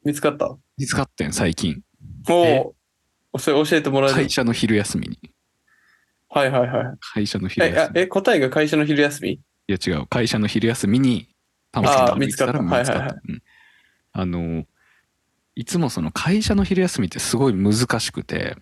[0.04, 0.56] 見つかった？
[0.76, 1.82] 見つかってん、最近。
[2.32, 2.74] お
[3.32, 3.38] お。
[3.38, 4.14] それ教えてもらえる？
[4.16, 5.18] 会社の昼休みに。
[6.30, 6.96] はいはいはい。
[7.14, 8.00] 会社の昼え、休み。
[8.00, 9.30] あえ、答えが会社の昼休み？
[9.32, 11.28] いや違う、会社の昼休みに、
[11.72, 13.42] たまたま歩いてたらあー見つかったはいはいはいうん
[14.12, 14.64] あの、
[15.54, 18.56] いつもその会社の昼休みってすごい難しくて、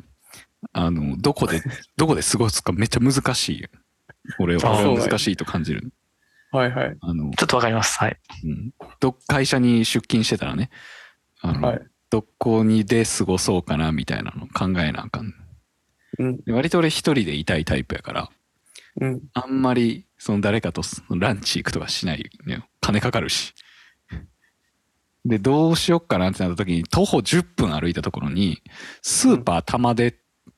[0.73, 1.63] あの、どこで、
[1.97, 3.69] どこで過ごすかめっちゃ難しいよ。
[4.39, 5.93] 俺は難しいと感じる。
[6.51, 6.97] はいはい。
[7.01, 7.99] あの、ちょっとわかります。
[7.99, 8.19] はい。
[8.45, 10.71] うん、ど会社に出勤してたらね、
[11.41, 11.81] あの、はい。
[12.11, 15.35] どこにで過ごそうかなみたいなの考えなあかん。
[16.19, 16.41] うん。
[16.45, 18.31] で割と俺一人でいたいタイプやから、
[19.01, 19.23] うん。
[19.35, 22.67] あんまりその誰かとランチ行くとかしないのよ。
[22.81, 23.55] 金かかるし。
[25.25, 28.63] で、どうしよっかなってなった時に徒歩10分歩いたところに、
[29.03, 30.15] スーパー玉出っ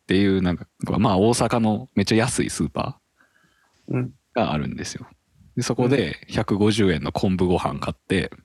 [0.07, 0.67] ていうなんか、
[0.99, 3.01] まあ大阪のめっちゃ安いスーパ
[3.89, 4.01] うん。
[4.03, 5.07] ーがあるんですよ。
[5.57, 8.45] で、そこで150円の昆布ご飯買って、うん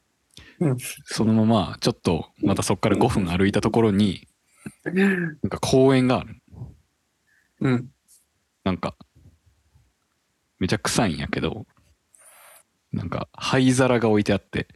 [1.06, 4.28] そのままちょっとまたそこから5分歩いたところに、
[4.84, 6.42] なんか公園がある。
[7.62, 7.90] うん。
[8.64, 8.96] なんか、
[10.60, 11.66] めちゃ臭いんやけど、
[12.92, 14.68] なんか灰皿が置いてあって、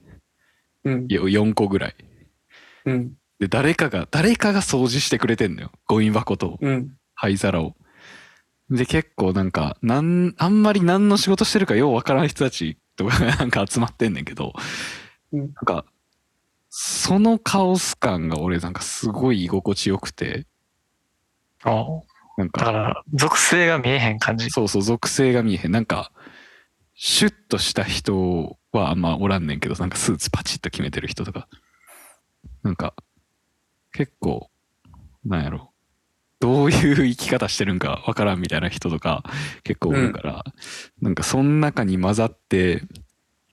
[0.83, 1.07] うん。
[1.07, 1.95] よ4個ぐらい。
[2.85, 3.13] うん。
[3.39, 5.71] で、誰かが、誰かが掃除してくれてんのよ。
[5.87, 6.97] ゴミ箱とうん。
[7.13, 7.75] 灰皿を。
[8.69, 14.53] で、結構なんか、なん、あんまり何の仕事してるかようわからん人たちとかがなんか集まってんねんけど、
[15.33, 15.85] うんなんか、
[16.69, 20.45] そのカオス感が俺なんかすごい居心地よくて、
[21.63, 21.85] あ
[22.37, 24.49] なんか、だから、属性が見えへん感じ。
[24.51, 25.71] そうそう、属性が見えへん。
[25.71, 26.11] なんか、
[26.93, 31.47] シュッとした人はあんまおらんねんけど、なんかスーツパチッと決めてる人とか。
[32.63, 32.93] なんか、
[33.91, 34.49] 結構、
[35.25, 35.73] なんやろ。
[36.39, 39.23] どういう生き方してるんかわからんみたいな人とか
[39.63, 40.43] 結構おるから、
[41.01, 42.83] なんかその中に混ざって、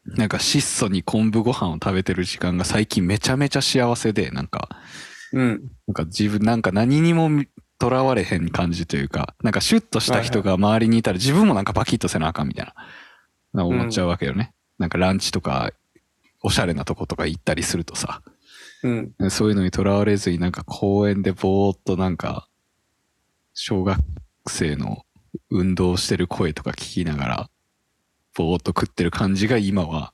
[0.07, 4.69] なんか質素に昆布ご飯を食べてる時間が最近めちゃめちゃ幸せで、なんか、
[5.33, 5.71] うん。
[5.88, 7.31] なんか自分なんか何にも
[7.79, 12.75] とらわれへん感じというか、なんかシュッとした人が周りにいたら自分もなんかバキッとせなあかんみたいな、
[13.53, 14.53] な思っちゃうわけよね。
[14.79, 15.73] なんかランチとか、
[16.43, 18.23] おしゃれなとことか行ったりするとさ、
[18.83, 19.31] うん。
[19.31, 22.49] そういうのにとらわれずになんか公園でぼーっとなんか、
[23.55, 23.99] 小学
[24.47, 25.05] 生の
[25.51, 27.51] 運動してる声とか聞きながら、
[28.35, 30.12] ぼーっと食ってる感じが今は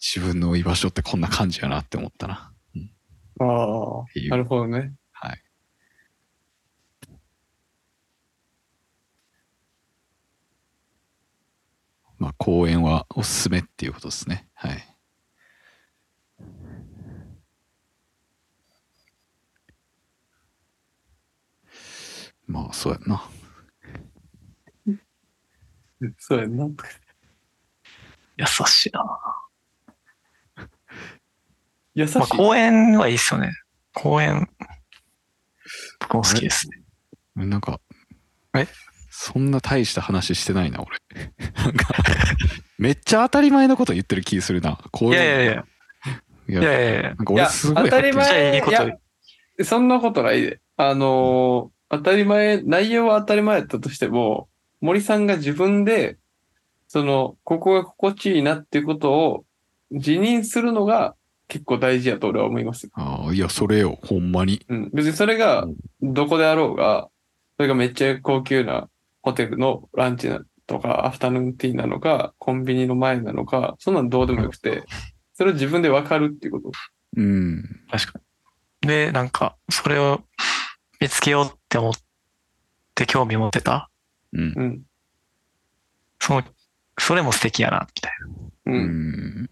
[0.00, 2.52] 自分の居場所ってこんな感じやなって思ったな。
[3.40, 4.26] ああてい。
[4.26, 4.94] うなるほどね。
[5.12, 5.42] はい。
[12.18, 14.46] まあ、公園はおすすめっていうことですね。
[14.54, 14.96] はい。
[22.46, 23.22] まあ、そうやんな。
[26.18, 26.68] そうやんな。
[28.40, 30.66] 優しいな。
[31.94, 32.18] 優しい。
[32.18, 33.52] まあ、公園はいいっすよね。
[33.94, 34.48] 公園、
[36.00, 36.68] 僕も好きです
[37.36, 37.46] ね。
[37.46, 37.80] なんか
[38.54, 38.66] え？
[39.10, 40.98] そんな大した話してないな俺
[41.54, 41.94] なんか
[42.78, 48.92] めっちゃ当たり前のこと言ってる気するなこういやいやいや、いいやいやいやなんか俺すごいいや当たり前いいことい
[49.58, 50.60] やそんなことないで。
[50.76, 54.48] あのー当たり前、内容は当たり前やったとしても、
[54.80, 56.18] 森さんが自分で、
[56.92, 59.44] その、ここが心地いいなっていうことを
[59.92, 61.14] 自認するのが
[61.46, 62.90] 結構大事やと俺は思います。
[62.94, 64.90] ああいやそれよほんまにうん。
[64.92, 65.68] 別にそれが
[66.02, 67.08] どこであろうが、
[67.56, 68.88] それがめっちゃ高級な
[69.22, 74.82] ホテルのランチなとか、アフタヌーンティーなのか、コンビニの前なのか、そんなのどうでもよくて、
[75.34, 76.72] それを自分でわかるっていうこと。
[77.16, 78.18] うん確か
[78.82, 78.88] に。
[78.88, 80.22] で、なんか、それを
[81.00, 81.92] 見つけようって思っ
[82.96, 83.90] て興味持ってた？
[84.32, 84.82] うんうん。
[86.18, 86.42] その、
[87.00, 88.12] それも素敵やな、みたい
[88.66, 88.74] うん。
[88.74, 89.50] うん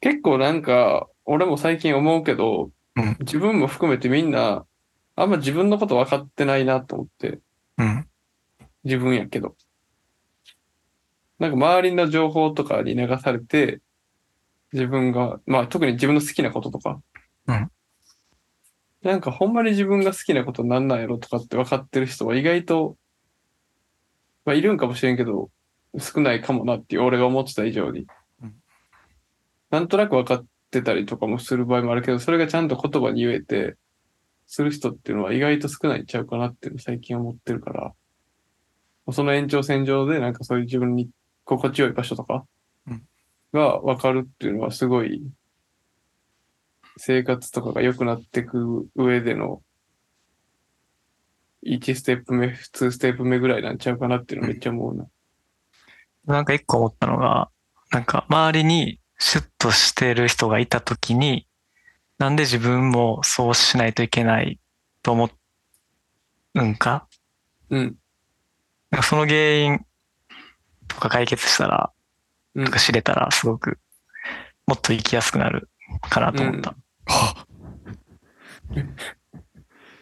[0.00, 4.64] 結構なんか、俺も最近思うけど、うん自分も含めてみんな、
[5.16, 7.40] あんま自分のこと分かってないなと思って、
[7.76, 7.84] な。
[7.84, 8.08] うん。
[8.84, 9.56] 自分やけど。
[11.38, 13.80] なんか周りの情報とかに流されて、
[14.72, 17.00] 自分が、まあ特に自分の好きなこととか。
[17.46, 17.70] うん
[19.02, 22.96] なんかほんまに自分が好きなことなんなんやろとかって分かってる人は意外と、
[24.46, 25.50] まあいるんかもしれんけど、
[25.98, 28.06] 少ないかもなっていう俺が思ってた以上に。
[28.42, 28.54] うん。
[29.70, 33.76] なんとなく分かってたりとかもする場合もあるけど、それがちゃんと言葉に言えて、
[34.46, 37.92] する人っていうのは意外と少ないんちゃうかなっていうのを最近思ってるから、
[39.12, 41.10] その延長線上でなんかそういう自分に
[41.44, 42.44] 心地よい場所とか
[42.86, 43.02] うん。
[43.52, 45.22] が分かるっていうのはすごい
[46.96, 49.62] 生活とかが良くなっていく上での
[51.64, 55.06] 1ステップ目、2ステップ目ぐらいなんちゃうかなっていうのめっちゃ思うな。
[56.26, 57.50] なんか一個思ったのが、
[57.90, 61.46] なんか周りにシュッとしてる人がいたときに、
[62.18, 64.58] なんで自分もそうしないといけない
[65.02, 65.30] と思
[66.54, 67.06] うんか？
[67.70, 67.96] うん。
[68.90, 69.80] なんかその原因
[70.88, 71.92] とか解決したら、
[72.54, 73.78] うんとか知れたらすごく
[74.66, 75.68] もっと生きやすくなる
[76.08, 76.74] かなと思った。
[77.08, 77.46] あ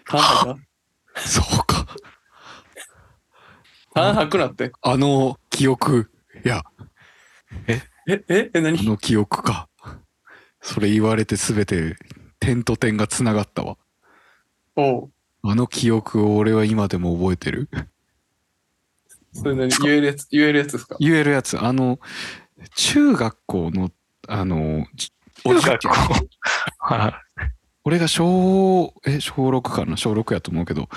[0.07, 0.57] タン吐くな
[1.21, 1.87] そうか。
[3.95, 4.73] タン吐くなって。
[4.83, 6.11] あの記憶
[6.45, 6.63] いや。
[7.69, 8.85] え、え、え、あ何？
[8.85, 9.69] の記憶か。
[10.61, 11.97] それ言われて全て
[12.41, 13.77] 点と点がつながったわ。
[14.77, 15.11] おう。
[15.43, 17.69] あの記憶を俺は今でも覚えてる？
[19.33, 19.69] それ何？
[19.69, 20.97] 言えるやつ、言えるやつですか？
[20.99, 21.59] 言えるやつ。
[21.63, 22.01] あの
[22.77, 23.91] 中学校の
[24.27, 25.13] あのじ
[25.45, 25.93] おじいちゃん。
[26.79, 27.21] は
[27.85, 29.97] 俺が小え小6かな？
[29.97, 30.89] 小6やと思うけど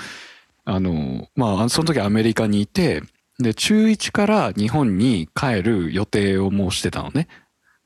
[0.64, 3.02] あのまあその時アメリカにいて
[3.38, 7.28] で中1から日本に帰る予定をもうしてたのね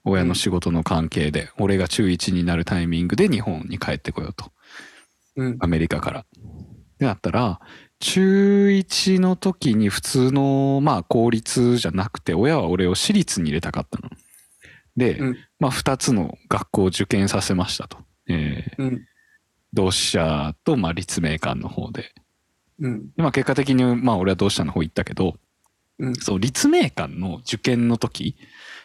[0.04, 4.50] 親の仕事の関係で、俺が中1になるタイミングで日本に帰ってこようと
[5.36, 5.56] うん。
[5.60, 6.26] アメリカから。
[6.98, 7.60] であったら
[8.00, 14.10] 中1の時に普通のまあ公立じゃなくて親は俺を私立に入れたかったの。
[14.96, 17.98] で、うんまあ2つの学校を受験させましたと。
[18.32, 19.06] えーうん。
[19.72, 22.12] 同志社とまあ立命館の方で。
[22.80, 23.06] うん。
[23.12, 25.36] でまあ結果的にまあ俺は同志社の方行ったけど、
[25.98, 28.36] うんそう立命館の受験の時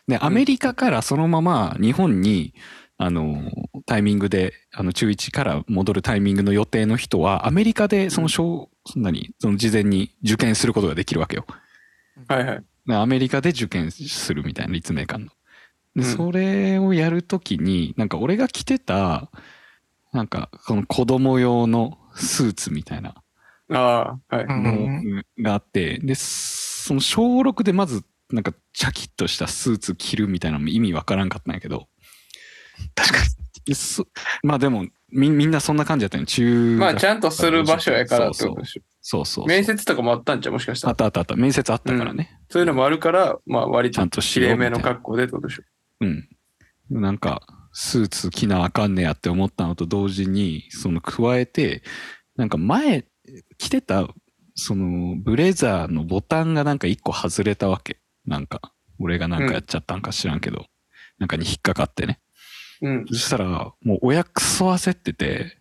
[0.08, 2.54] でアメリカからそのまま日本に
[2.98, 3.52] あの
[3.86, 11.46] タイミングであの中1から戻るタイミングの予定の人はアメリカでその小、そんなにその事前に受験することができるわけよ。
[12.28, 12.64] はいはい。
[12.88, 15.32] でアメリカで受験するみたいな立命館の。
[15.98, 19.30] でうんそれをやるときになんか俺が着てた
[20.14, 23.16] なんかこの子供用のスーツみたいな
[23.70, 24.46] ああ、はい。
[24.46, 31.88] うんのがあってでその小6でまずなんかチャキッとしたスーツ着るみたいなのも意味わからんかったんやけど
[32.96, 33.28] 確かに。
[34.44, 38.82] まあでもみみんなそんな感じだったよ中まあ、ちゃんとする場所やからってそうそうことでしょ。
[39.02, 40.92] そうそうそう面接とかもあったんじゃん、もしかしたら。
[40.92, 45.64] あったあったあった面接あったからねそういうのもあるから、まあ、割ちゃんととしよう綺麗めの格好でってことでしょ。
[46.02, 46.30] うん。
[46.90, 47.42] なんか、
[47.74, 51.84] スーツ着なあかんねやって思ったのと同時に、その加えて、
[52.36, 53.06] なんか前、
[53.58, 54.08] 着てた、
[54.56, 58.00] その、ブレザーのボタンがなんか一個外れたわけ。
[58.26, 60.66] なんか、俺がなんかやっちゃったんか知らんけど、
[61.20, 62.20] なんかに引っかかってね。
[62.82, 63.06] うん。
[63.08, 65.60] そしたら、もう親クソ焦ってて、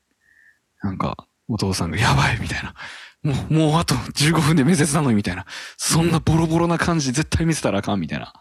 [0.82, 2.74] なんか、お父さんがやばいみたいな。
[3.22, 5.46] もう、もうあと15分で面接なのにみたいな。
[5.76, 8.32] そんなボロボロな感じ絶対見せたらあかんみたいな。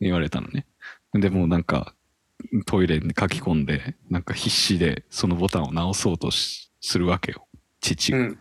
[0.00, 0.66] 言われたのね。
[1.14, 1.94] でもうなんか、
[2.66, 7.46] トイレに書き込んで、なんか必死でそのボタンを直そうとしするわけよ。
[7.80, 8.18] 父が。
[8.18, 8.38] うん。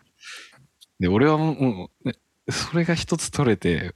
[0.99, 2.15] で、俺はもう、ね
[2.49, 3.93] それが一つ取れて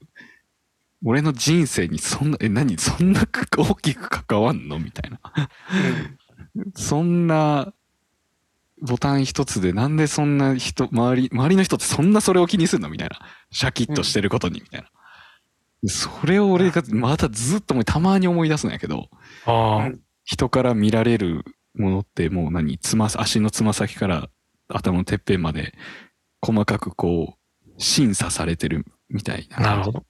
[1.04, 2.78] 俺の人生にそんなえ何？
[2.78, 4.80] そんな大きく関わんの？
[4.80, 5.20] みたいな。
[6.74, 7.74] そんな
[8.82, 12.90] ボタン一つでなんでそんな人周り周りの人ってそんなそれを気にするの？
[12.90, 13.20] みたいな。
[13.52, 14.90] シャキッとしてることにみたいな、
[15.86, 19.10] それを俺がまたずっとたまに思い出すんやけど
[20.24, 24.30] 人から見られるものってもう何つま足のつま先から
[24.68, 25.74] 頭のてっぺんまで
[26.42, 30.04] 細かくこう審査されてるみたいななるほど。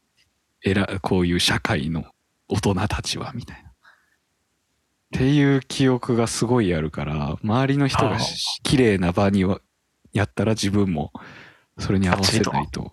[0.64, 2.06] えらこういう社会の
[2.48, 3.70] 大人たちはみたいな。
[3.70, 3.74] っ
[5.14, 9.62] ていう記憶がすごいあるから周りの人がし綺麗な場には
[10.12, 11.14] やったら自分も
[11.78, 12.92] それに合わせないと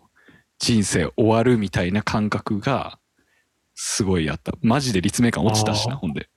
[0.59, 2.99] 人生終わるみたいな感覚が
[3.75, 4.53] すごいあった。
[4.63, 6.29] マジで立命館落ちたしなほんで。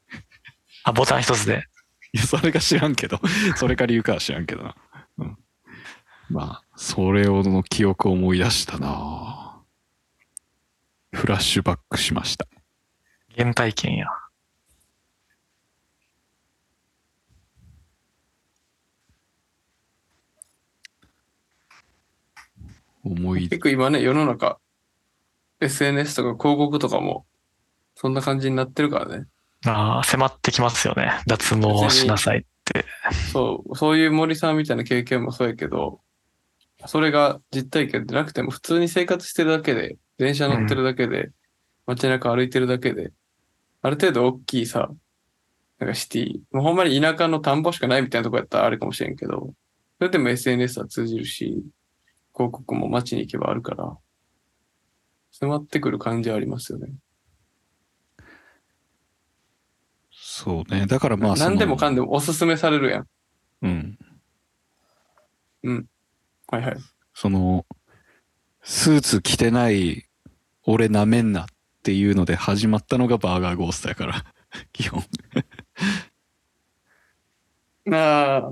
[0.84, 1.64] あ、ボタン一つで。
[2.14, 3.20] いやそれが知らんけど。
[3.58, 4.76] それか理由かは知らんけどな、
[5.20, 5.38] うん、
[6.30, 9.62] まあそれをの記憶を思い出したな。
[11.14, 12.48] フラッシュバックしました。
[13.36, 14.08] 原体験や。
[23.08, 24.60] 思い結構今ね、世の中、
[25.60, 27.26] SNS とか広告とかも、
[27.96, 29.26] そんな感じになってるからね。
[29.66, 31.20] ああ、迫ってきますよね。
[31.26, 32.86] 脱毛しなさいって。
[33.32, 36.00] そう、そういう森さんみたいな経験もそうやけど、
[36.86, 41.32] それが実体験でなくても普通に生活してるだけで、電車乗ってるだけで、
[41.86, 43.12] 街中歩いてるだけで、
[43.82, 44.90] ある程度大きいさ、
[45.80, 49.54] なんかシティ、もうほんまに田舎の田んぼしかないみたいなとこやったらあるかもしれんけど、
[49.98, 51.64] それでも SNS は通じるし、
[52.38, 53.98] 広告も街に行けばあるから、
[55.32, 56.94] 迫ってくる感じはありますよね。
[60.12, 60.86] そうね。
[60.86, 63.08] だからまあ何でもかんでもおすすめされるやん。
[63.62, 63.98] うん。
[66.48, 66.78] はいはい。
[67.16, 67.66] その、
[68.62, 70.06] スーツ着てない
[70.64, 71.46] 俺なめんなっ
[71.82, 74.26] ていうので始まったのがバーガーゴーストやから、
[74.74, 75.04] 基本。
[77.92, 78.52] ああ、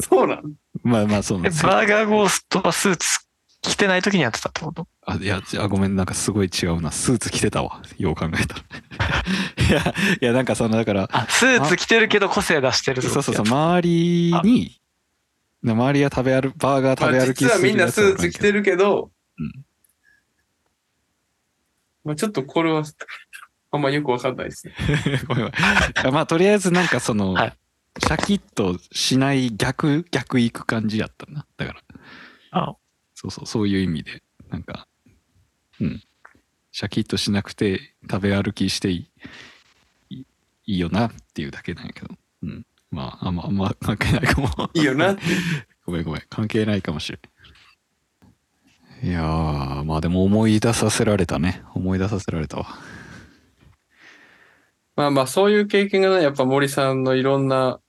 [0.00, 1.70] そうなんまあまあそうなんえですよ。
[1.70, 3.20] バーガーゴーストはスーツ
[3.60, 4.86] 着てない時にやってたってこと？
[5.04, 6.92] あ、いや、じゃあごめん、なんかすごい違うな。
[6.92, 7.82] スーツ着てたわ。
[7.98, 8.62] よう考えたら。
[9.68, 14.80] いや、いや、なんかその、だから、あ、スーツ着てるけど個性出してるそうそうそう、周りに、
[15.64, 19.52] 周りは食べ歩、バーガー食べまあ歩き実はみんなスーツ着てるけど、うん。
[22.04, 22.84] まあちょっとこれは、
[23.72, 24.74] あんまよくわかんないですね。
[25.26, 25.52] ごめん
[26.12, 27.52] まあ、とりあえずなんかその、はい
[27.98, 31.46] シャキッとしない逆、逆行く感じやったな。
[31.56, 31.80] だから、
[32.52, 32.76] あ
[33.14, 34.86] そうそう、そういう意味で、なんか、
[35.80, 36.02] うん。
[36.70, 39.10] シャキッとしなくて食べ歩きしてい
[40.10, 40.24] い
[40.66, 42.14] いよなっていうだけなんやけど。
[42.42, 42.66] うん。
[42.90, 44.48] まあ、あんま、あんま関係ないかも。
[44.74, 45.22] いいよなって。
[45.84, 46.22] ごめんごめん。
[46.28, 49.08] 関係ないかもしれん。
[49.08, 51.62] いやー、まあでも思い出させられたね。
[51.74, 52.66] 思い出させられたわ。
[54.96, 57.80] まあまあそういう経験がね、やっぱ森さんのいろんな、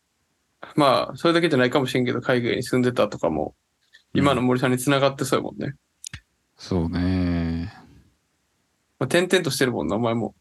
[0.79, 3.53] まあそれだけじゃないかもしれんけど、海外に住んでたとかも、
[4.13, 5.73] 今の森さんに繋がってそうやもんね。
[6.55, 7.73] そうね。
[8.97, 10.35] まあ、点々としてるもんな、お前も。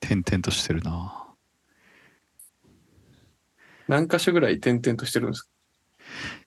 [0.00, 1.26] 点々としてるな。
[3.88, 5.42] 何箇所ぐらい点々としてるんです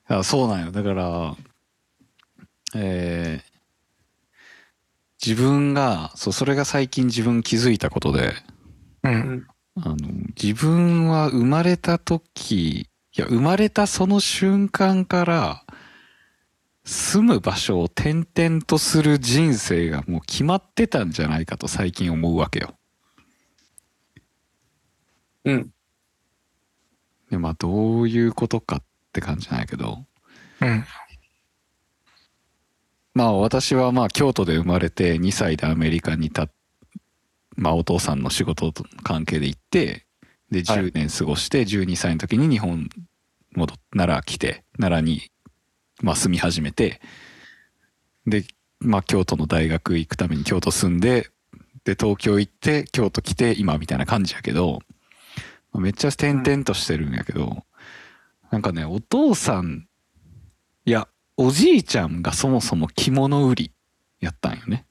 [0.08, 0.18] か？
[0.20, 0.72] あそうなんよ。
[0.72, 1.36] だから、
[2.76, 3.56] えー
[5.26, 8.34] 自分が、そう、それが最近自分気づいたことで、
[9.04, 9.10] う。
[9.10, 9.48] うんん。
[9.78, 9.96] あの、
[10.42, 15.66] 自分は生まれた時、いや、生まれたその瞬間から、
[16.86, 22.76] 住む場所を転々とする人生がもう決まってたんじゃないかと最近思うわけよ。
[25.46, 25.70] うん。
[27.32, 30.06] で、まあ、どういうことかって感じなんやけど、
[30.62, 30.86] うん。
[33.16, 36.50] まあ私はまあ京都で生まれて2歳でアメリカにた
[37.56, 40.06] まあお父さんの仕事と関係で行って
[40.52, 42.90] ではい10年過ごして12歳の時に日本
[43.56, 45.30] 戻っ奈良来て奈良に
[46.02, 47.00] まあ住み始めて
[48.28, 48.44] で
[48.80, 51.30] まあ京都の大学行くために京都住んで
[51.84, 54.80] で東京行って京都来て今みたいな感じやけど
[55.72, 57.64] まあめっちゃ転々としてるんやけど
[58.52, 59.88] なんかねお父さん
[60.86, 63.72] いやおじいちゃんがそもそも着物売り
[64.20, 64.86] やったんよね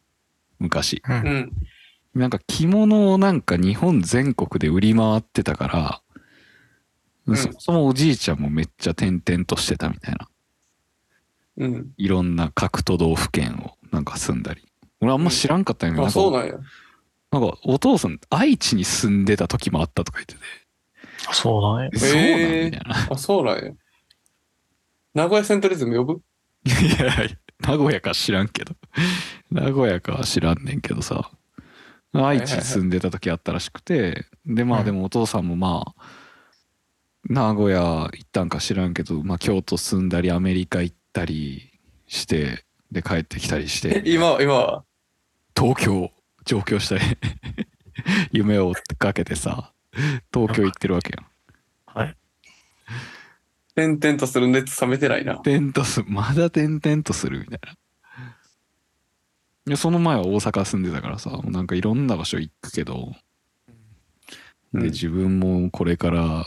[0.58, 1.12] 昔う。
[1.12, 1.52] うんん。
[2.14, 6.02] なんか着物をなんか日本全国で売り回ってたか
[7.26, 7.36] ら、ん。
[7.36, 10.28] そもそもおじいちゃんもめっちゃ転々としてたみたいな。
[11.56, 11.92] うん。
[11.96, 14.64] いろんな各都道府県をなんか住んだり。
[15.00, 16.66] 俺あんま知らんかったんやけど、あ、そうなんかなんや。
[17.32, 20.40] なんかお父さん愛知に住んでた時もあったとか言ってて。
[21.32, 21.90] そうだね。
[21.94, 23.08] えそうなんへーみたいな。
[23.10, 23.72] あ、そうなんや。
[25.14, 26.22] 名古屋セントリズム呼ぶ？
[26.66, 28.74] いやいや名古屋か知らんけど。
[29.50, 31.30] 名古屋かは知らんねんけどさ
[32.14, 36.02] 愛知住んでた時あったらしくてでまうんあでもお父さんもまあ
[37.28, 41.70] 名古屋行ったんか知らんけど、まあ、京都住んだりアメリカ行ったり
[42.06, 44.84] してで帰ってきたりしえて今は、今は？
[45.56, 46.10] 東京
[46.44, 47.02] 上京したり
[48.32, 49.72] 夢を追っかけてさ
[50.32, 51.26] 東京行ってるわけやん
[51.98, 52.16] はい。
[53.74, 55.36] 点々とする熱冷めてないな。
[55.38, 57.74] 点とすまだ点々とするみたいな
[59.66, 63.12] いやその前は大阪住んでたからさもうなんかいろんな場所行くけど
[64.74, 64.80] うん。
[64.80, 66.46] で自分もこれから、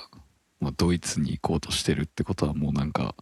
[0.59, 3.15] まあ、ドイツに行こうとしてるってことはもうなんか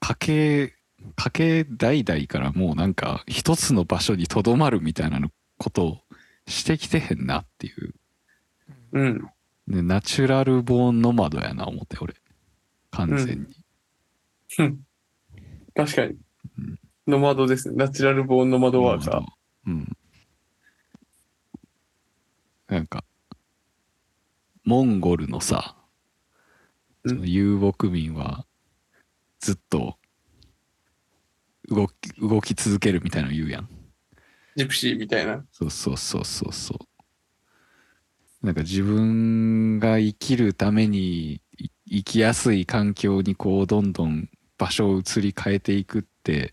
[0.00, 0.74] 家系
[1.16, 5.98] 家系代々からもうなんか一つの場所にとどまるみたいなのことを
[6.46, 7.94] してきてへんなっていう、
[8.92, 9.30] うん。
[9.66, 12.14] ね、ナチュラルボーンノマドやな思って俺。
[12.90, 13.56] 完全に、
[15.74, 16.08] 確かに。
[16.08, 16.16] うん。
[17.06, 17.76] ノマドですね。
[17.76, 19.22] ナチュラルボーンノマドワーカー。
[19.66, 19.96] うん。
[22.68, 23.04] なんか、
[24.64, 25.82] モンゴルのさ、うん
[27.04, 28.46] その遊牧民は
[29.40, 29.98] ずっと
[31.68, 33.68] 動き動き続けるみたいなの言うやん。
[34.54, 35.44] ジプシーみたいな。
[35.50, 36.76] そうそうそうそうそ
[38.40, 38.46] う。
[38.46, 46.52] なんか自分が生きるためにい生きやすい環境にこうどんどん場所を移り変えていくって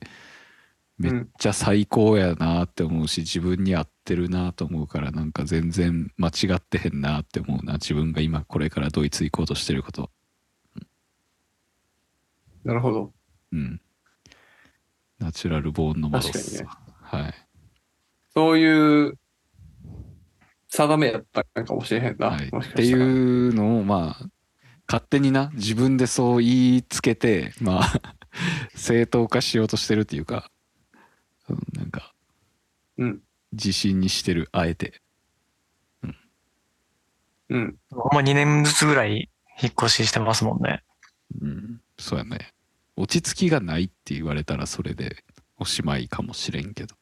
[0.99, 10.11] めっちゃ最高やなって思うし、自分に合ってるなと思うからなんか全然間違ってへんなって思うな自分が今これからドイツ行こうとしてること。
[12.65, 13.13] なるほど。
[13.53, 13.81] うん。
[15.19, 16.77] ナチュラルボーンの窓っす確か
[17.09, 17.23] にね。
[17.23, 17.33] はい。
[18.33, 19.13] そういう
[20.67, 22.31] 定めやったのかもしれへんな。
[22.31, 22.83] はい、って。
[22.83, 24.29] いうのをまあ
[24.85, 28.01] 勝手にな自分でそう言いつけてまあ
[28.75, 30.51] 正当化しようとしてるっていうか、
[31.49, 32.13] うんなんか
[32.97, 33.21] うん。
[33.51, 35.01] 自信にしてるあえて
[37.49, 37.75] うん。
[37.91, 39.29] ほんま2年ずつぐらい
[39.61, 40.83] 引っ越ししてますもんね。
[41.41, 42.53] うんそうやね
[42.95, 45.23] 落ち着きがないって言われたらそれで
[45.57, 46.95] おしまいかもしれんけど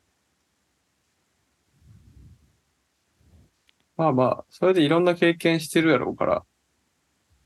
[3.98, 6.44] まあまあ、それでいろんな経験してるやろうから、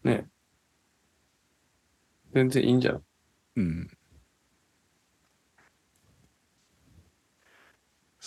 [0.04, 0.28] ね。
[2.34, 3.02] 全然いいんじゃない？
[3.58, 3.90] うん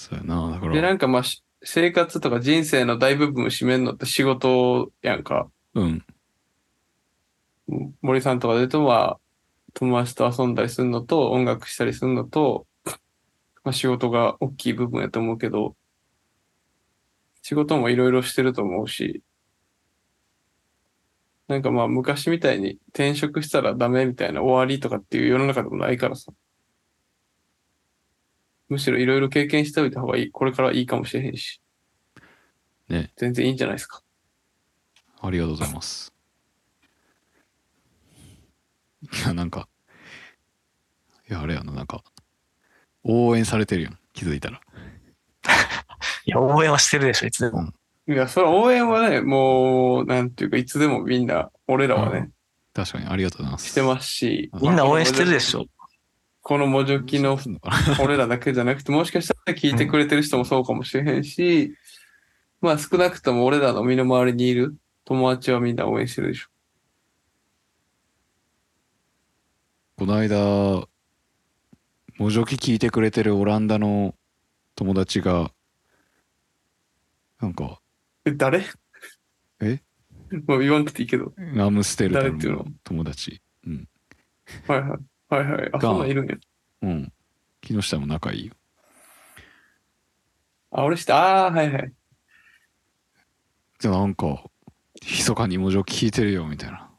[0.04, 5.48] そうやなだかで、ならんかまあ、し生活とか人生の大部分を占めるのって仕事やんか。
[5.74, 6.04] うん
[7.68, 9.18] うん森さんとかで言うと、まあ、
[9.72, 12.66] 友達と遊んだりするのと、音楽したりするのと、
[13.64, 15.74] まあ仕事が大きい部分やと思うけど、
[17.40, 19.22] 仕事もいろいろしてると思うし、
[21.48, 26.30] なんかまあ昔みたいに転職したらダメみたいな終わりとかっていう世の中でもないからさ。
[28.74, 30.30] むしろいろいろ経験しておいた方がいい。
[30.30, 31.60] これからいいかもしれへんし。
[32.88, 34.02] ね全然いいんじゃないですか。
[35.20, 36.12] ありがとうございます。
[39.02, 39.68] いや、なんか、
[41.28, 42.02] いや、あれやな、なんか、
[43.04, 44.60] 応援されてるやん、気づいたら。
[46.26, 47.72] いや、応援はしてるでしょ、いつでも。
[48.06, 52.30] いや、それ応援はね、もう、なんていうか、いつでもみんな、俺らはね、
[52.74, 53.68] 確かに、ありがとうございます。
[53.68, 55.66] してますし、うんみんな応援してるでしょ。
[56.44, 57.38] このもじょきの
[58.02, 61.74] 俺らだけじゃなくて、もしかしたら聞いてくれてる人もそうかもしれへんし、
[62.60, 64.76] まあ少なくとも俺らの身の回りにいる
[65.06, 66.48] 友達はみんな応援してるでしょ。
[69.96, 70.86] この間、
[72.18, 74.14] もじょき聞いてくれてるオランダの
[74.76, 75.50] 友達が、
[77.40, 77.80] なんか、
[78.26, 78.66] え、誰？
[79.60, 79.80] え？
[80.46, 81.32] もう言わなくていいけど。
[81.58, 82.66] アムステルダム誰っていうのの？
[82.84, 83.40] 友達。
[83.66, 83.88] うん。
[84.68, 84.98] はいはい。
[85.34, 85.70] はいはい。
[85.72, 86.36] あ、がそんなんいるんや。
[86.82, 87.12] うん。
[87.60, 88.54] 木下も仲いいよ。
[90.70, 91.92] あ、俺して、ああ、はいはい。
[93.80, 94.44] で、なんか、
[95.02, 96.90] 密かにもじょき聞いてるよ、みたいな。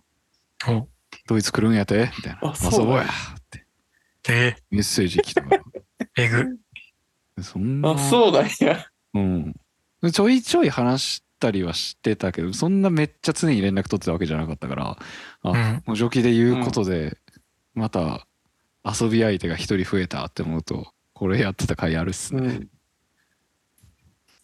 [0.69, 0.87] うん
[1.27, 2.11] ドイツ来るんやて？
[2.17, 2.39] みたいな。
[2.41, 3.07] あまそうややっ
[3.49, 3.65] て。
[4.29, 5.57] えメッセージ来たから。
[5.57, 5.63] ー、
[6.21, 6.57] えぐ。
[7.41, 7.91] そんな。
[7.91, 8.85] あ、そうなんや。
[9.13, 9.55] うん。
[10.11, 14.97] ちょいちょい話したりはしてたけど、そんなめっちゃ常に連絡取ってたわけじゃなかったから、
[15.41, 15.83] あ、うん。
[15.85, 17.17] もうジョキで言うことで、
[17.75, 18.25] また
[18.83, 22.41] 遊び相手が一人増えたって思うと、これやってた回あるっすね。
[22.41, 22.63] うん。
[22.63, 22.69] い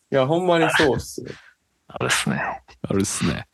[0.09, 1.27] や、ほんまにそうっすよ。
[1.87, 2.41] あるっすね。
[2.81, 3.47] あるっすね。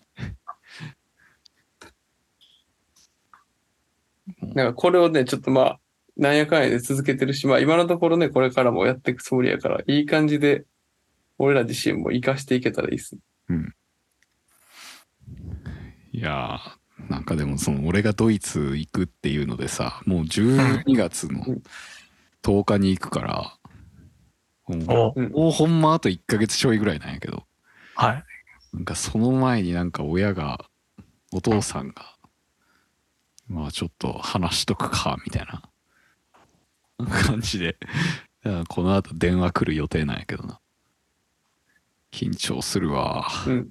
[4.54, 5.80] なんかこれをね、ちょっとまあ、
[6.18, 10.66] なんやかんやで続けてるし、まあ今のところね、これからもやっていくつもりやから、いい感じで、
[11.38, 13.22] 俺ら自身も活かしていけたらいいっすね。
[16.18, 16.78] いやー、
[17.10, 21.64] なんかでもその俺がドイツ行くっていうのでさもう12月のうん。
[22.44, 23.58] 10日に行くから、
[24.68, 27.44] もうもうほんまあと1ヶ月ちょいぐらいなんやけど。
[27.96, 28.24] はい。
[28.74, 30.64] なんかその前になんか親が
[31.34, 32.16] お父さんが
[33.48, 35.62] まあちょっと話しとくかみたいな。
[37.06, 37.78] 感じで。
[38.70, 40.62] この後電話来る予定なんやけどな。
[42.14, 43.28] 緊張するわ。
[43.46, 43.70] うん。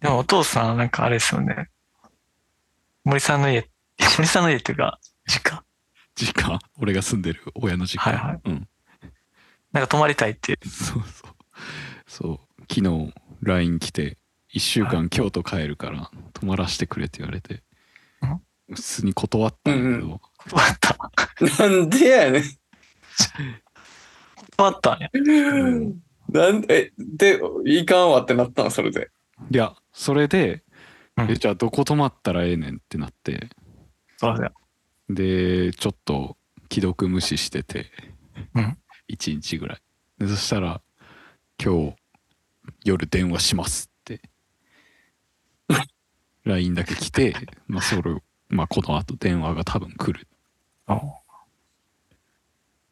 [0.00, 1.68] でもお父さんなんかあれですよね。
[3.04, 3.68] 森さんの家、
[4.18, 5.64] 森さんの家っていうか、実家。
[6.14, 6.58] 実家？
[6.78, 8.40] 俺が住んでる親の実家、はいはい。
[8.44, 8.68] うん。
[9.72, 10.58] なんか泊まりたいって。
[10.66, 11.34] そうそう。
[12.06, 12.62] そう。
[12.70, 14.18] 昨日 LINE 来て
[14.54, 17.62] 1週間京都帰るから泊まらせてくれって言われて。
[18.74, 20.20] 普通に断ったんやけど、ど
[20.56, 20.96] うやった。
[21.62, 22.42] なんでやねん。
[24.56, 25.10] どうやったんや。
[26.32, 29.10] なんえ、で、いかんわってなったのそれで。
[29.50, 30.62] いやそれで、
[31.16, 31.30] うん。
[31.30, 33.50] えじゃあどこ泊まったらええねんってなって。
[34.16, 34.52] そうだよ。
[35.08, 36.36] でちょっと
[36.72, 37.86] 既読無視してて、
[38.54, 38.78] うん。
[39.10, 39.78] 1日ぐらい。
[40.18, 40.80] でそしたら
[41.62, 41.96] 「今日
[42.84, 44.22] 夜電話します」って。
[46.44, 47.34] LINE だけ来て、
[47.66, 48.16] まあ、それ
[48.48, 50.26] まあこの後電話が多分来る。
[50.88, 51.22] お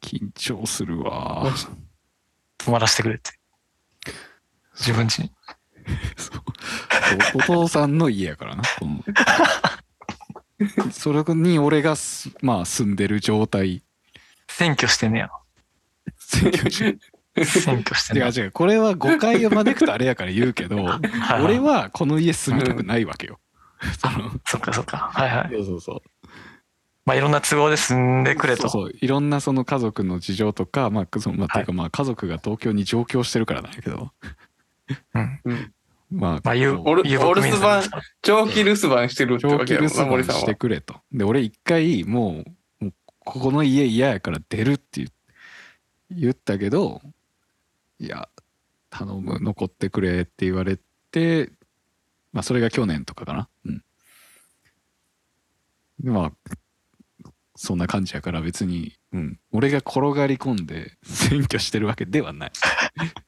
[0.01, 1.53] 緊張するわ
[2.65, 3.31] 泊まらせてくれって。
[4.75, 5.33] 自分家に。
[6.17, 6.43] そう
[7.35, 8.63] おお父さんの家やからな
[10.93, 13.83] それに俺がすまあ住んでる状態
[14.49, 15.31] 選挙してんねや。
[16.19, 16.99] 選挙中
[17.45, 18.29] 選挙してんねや。
[18.29, 21.01] 違う違うこれは誤解を招くとあれやから言うけど は
[21.41, 23.41] い俺はこの家住みたくないわけよ。
[23.99, 25.11] そのそっかそっか。
[25.13, 25.51] はいはい。
[25.53, 26.10] そうそうそう
[27.07, 28.69] まあいろんな都合で住んでくれと。
[28.69, 34.13] そうそういろんなその家族の事情とかまあそのまあ、はいていうかまあ家族が東京に上京してるからなんやけど
[35.15, 35.41] うん。
[35.45, 35.73] うん。
[36.11, 37.85] まあまあ、言うこう、おる留守番
[38.23, 40.55] 長期留守番してるって長わけやろな、期留守番して。
[40.55, 40.97] くれと。
[41.13, 42.45] で俺一回も
[42.81, 42.93] うもう
[43.25, 45.09] ここの家嫌やから出るって言
[46.11, 47.01] 言ったけど
[48.01, 48.29] いや
[48.91, 50.79] 頼む残ってくれって言われ
[51.13, 51.51] て
[52.33, 53.49] まあそれが去年とかかな。
[53.65, 53.85] うん。
[56.01, 56.33] でまあ
[57.63, 62.53] そんな感じやから別に、うん、俺が転がり込んで選挙してるわけではない。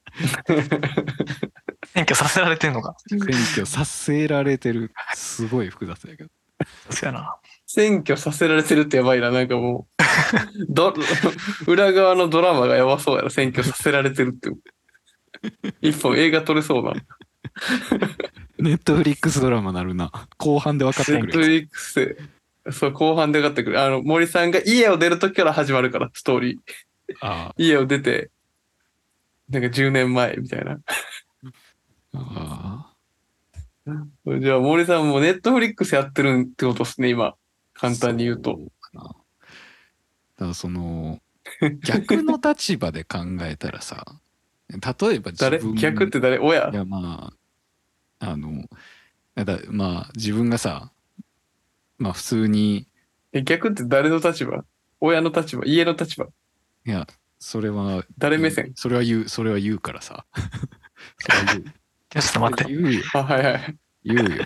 [1.93, 2.95] 選挙させられてんのか。
[3.07, 6.31] 選挙させられてるすごい複雑やけど。
[6.89, 7.35] そうやな。
[7.67, 10.03] 選挙させられてるってやばいな、なんかもう。
[10.67, 10.95] ど
[11.67, 14.49] 裏側のドラマがやばそうやな、選挙させられてるって。
[15.81, 16.93] 一本映画撮れそうな。
[18.57, 20.11] ネットフリックスドラマなるな。
[20.37, 21.23] 後半で分かってくる。
[21.27, 22.17] ネットフリックスで、
[22.71, 23.81] そう、後半で分かってくる。
[23.81, 26.57] あの、森さんが家を出る時から始まるから、ストーリー。
[27.21, 28.31] あ家を出て、
[29.49, 30.79] なんか10年前みたいな。
[32.15, 32.93] あ
[33.85, 33.89] あ
[34.39, 37.25] じゃあ森さんもネットフリックスやってるってことですね、今。
[37.25, 37.35] あ。
[37.73, 38.51] 簡単に言うと。
[38.51, 38.57] そ
[38.91, 39.03] かな。
[39.03, 39.17] だか
[40.37, 41.19] らその、
[41.83, 44.05] 逆の立場で考えたらさ、
[44.69, 44.77] 例
[45.15, 46.39] えば自誰分逆って誰？
[46.39, 46.69] 親？
[46.69, 47.33] いやま
[48.21, 48.63] あ、あの、
[49.35, 50.92] だまあ自分がさ、
[51.97, 52.87] まあ普通に、
[53.31, 54.63] え逆って誰の立場？
[54.99, 55.65] 親の立場？
[55.65, 56.25] 家の立場？
[56.85, 57.07] いや、
[57.39, 58.71] それは、誰目線？
[58.75, 60.25] それは言う、それは言うからさ。
[61.19, 61.61] それは言う。
[61.61, 61.65] い
[62.15, 62.73] やちょっと待って。
[62.73, 63.01] 言うよ。
[63.13, 63.77] あ、はいはい。
[64.03, 64.45] 言うよ。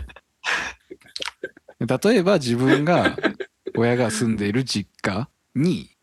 [1.79, 3.17] 例えば自分が
[3.75, 5.95] 親が住んでいる実家に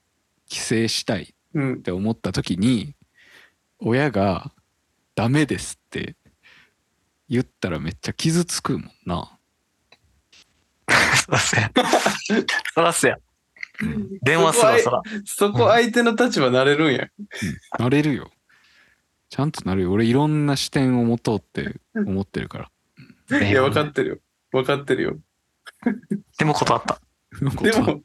[0.48, 1.76] 帰省したいうんっ。
[1.78, 2.94] て思った時に
[3.80, 4.52] 親が
[5.16, 6.16] 「ダメです」って
[7.28, 9.33] 言ったらめっちゃ傷つくもんな。
[11.14, 11.70] そらせや。
[12.74, 13.18] そらせや。
[14.22, 15.02] 電話するわ、そら。
[15.24, 17.08] そこ相手の立場なれるんや。
[17.78, 18.30] なれるよ。
[19.28, 19.92] ちゃんとなるよ。
[19.92, 22.70] 俺いろんな視点を持とうって思ってるか
[23.30, 23.40] ら。
[23.40, 24.18] いや、分かってるよ。
[24.52, 25.18] 分かってるよ。
[26.38, 27.00] でも断った。
[27.40, 28.02] でも、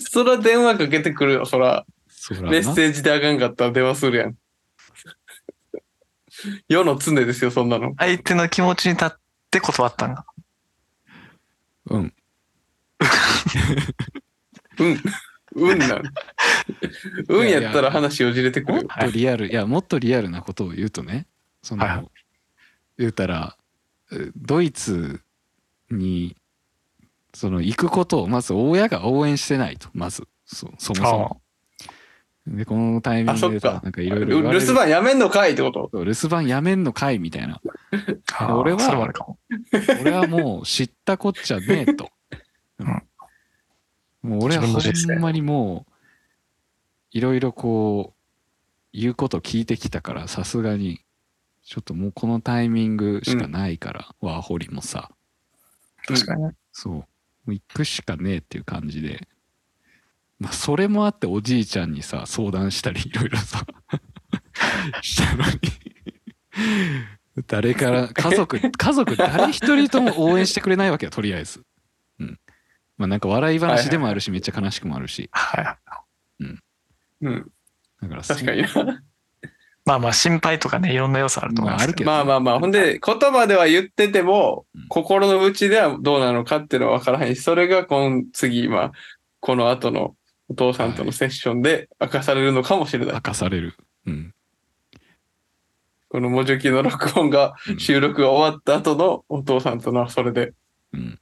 [0.00, 1.86] そら電話かけてくるよ、そら。
[2.08, 4.36] そらなメッセージであかんかったら電話するやん。
[6.68, 7.94] 世の常ですよ、そんなの。
[7.96, 9.10] 相手の気持ちに立っ
[9.50, 10.24] て断ったんが。
[11.90, 12.14] うん。
[14.78, 15.02] うん。
[15.54, 16.02] うんなん。
[17.28, 18.82] うんやったら話をじれてくもっ。
[18.82, 21.26] とリアル、いや、もっとリアルなことを言うとね、
[21.62, 22.08] その、はいはい
[22.98, 23.56] 言うたら、
[24.12, 25.20] えドイツ
[25.90, 26.36] に、
[27.32, 31.42] その、行くことを、まず親が応援してないと、まず、そそもそも。
[32.56, 33.80] で、このタイミングでさ、。
[33.82, 35.90] なんかいろいろ留守番やめんのかいってこと？
[35.92, 37.60] 留守番やめんのかいみたいな。
[38.54, 39.12] 俺は。
[40.00, 42.10] 俺はもう知ったこっちゃねえと。
[42.80, 43.02] うん
[44.20, 45.92] もう俺はほんまにもう、
[47.12, 48.18] いろいろこう、
[48.92, 51.00] 言うこと聞いてきたからさすがに
[51.64, 55.10] ちょっともうこのタイミングしかないから、ワーホリもさ
[56.06, 56.54] 確かにね。
[56.72, 57.04] そうも
[57.48, 59.27] う行くしかねえっていう感じで
[60.38, 63.64] まあそれもあっておじいちゃんにさ相談したりいろいろさ
[65.02, 65.58] したのに
[67.46, 71.62] 誰から 家族家族誰一人とも応援してくれないわけよとりあえず
[72.18, 72.38] うん
[72.96, 75.78] まあなんか笑い話でもあるしめっちゃ悲しくもあるしはい。
[77.20, 77.50] うん。
[78.00, 79.02] だから確かにな。
[79.84, 82.10] まあまあ心配とかね、いろんな要素あると思いますけど。
[82.10, 82.60] まあまあまあ。
[82.60, 88.92] ほんで、言葉では言っててもうん、心の内ではどうなのかっていうのは分からへんし、それが今次、今、
[89.40, 90.14] この後の
[90.48, 93.14] お父さんとのセッションで明かされるのかもしれない。
[93.14, 93.74] 明かされる。
[94.06, 94.34] うん。
[96.08, 97.78] この文字機の録音が、うん。
[97.78, 100.54] 収録が終わった後のお父さんとのそれで。
[100.94, 101.20] うん。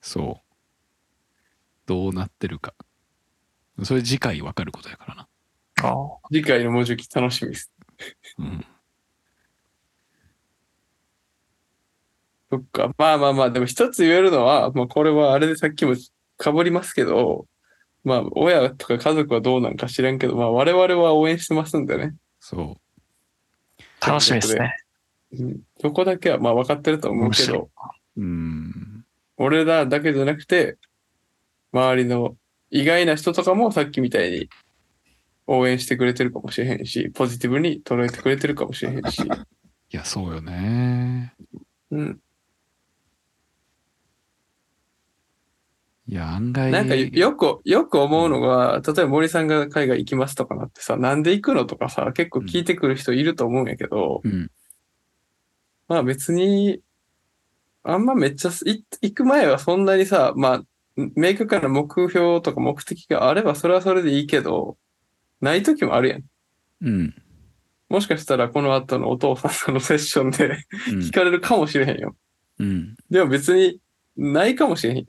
[0.00, 0.48] そう。
[1.86, 2.74] どうなってるか。
[3.82, 5.28] それ次回わかることやからな。
[5.82, 5.94] あ
[6.32, 7.72] 次回の文字機楽しみです。
[8.38, 8.64] うん。
[12.50, 12.92] そっか。
[12.96, 16.10] まあまあまあ、でも一つ言えるのは、まあこれはあれでさっきも被
[16.64, 17.46] りますけど、
[18.08, 22.14] まあ親とか家族はどうなんか知らんけど、まあ我々は応援してますんでね。
[22.40, 22.76] そ
[24.00, 24.74] あ楽しみですね。
[25.38, 25.60] うん。
[25.80, 27.70] そこだけはまあ分かってると思うけど、
[28.16, 29.04] ううん
[29.36, 30.76] 俺らだけじゃなくて、
[31.72, 32.36] 周りの
[32.70, 34.48] 意外な人とかもさっきみたいに
[35.46, 39.22] 応援してくれてるかもしれへんし、ポジティブに捉えてくれてるかもしれへんし。
[39.90, 41.34] いやそうよね
[41.90, 42.20] うん。
[46.08, 54.50] いや案外なんかよく、よく思うのが、例えば森さんが海外行きますとかなってさ、なんで行くのとかさ、結構聞いてくる人いると思うんやけど、うん
[55.86, 56.80] まあ別に、
[57.82, 60.62] あんまめっちゃ、い行く前はそんなにさ、まあ、
[60.96, 64.78] 明確な目標とか目的があればそれはそれでいいけど、
[65.40, 66.24] ない時もあるやん。
[66.82, 67.14] うん
[67.88, 70.58] もしかしたらこの後のお父さんとのセッションで
[70.92, 72.16] うん聞かれるかもしれへんよ。
[72.58, 73.80] うんでも別に
[74.16, 75.06] ないかもしれへん。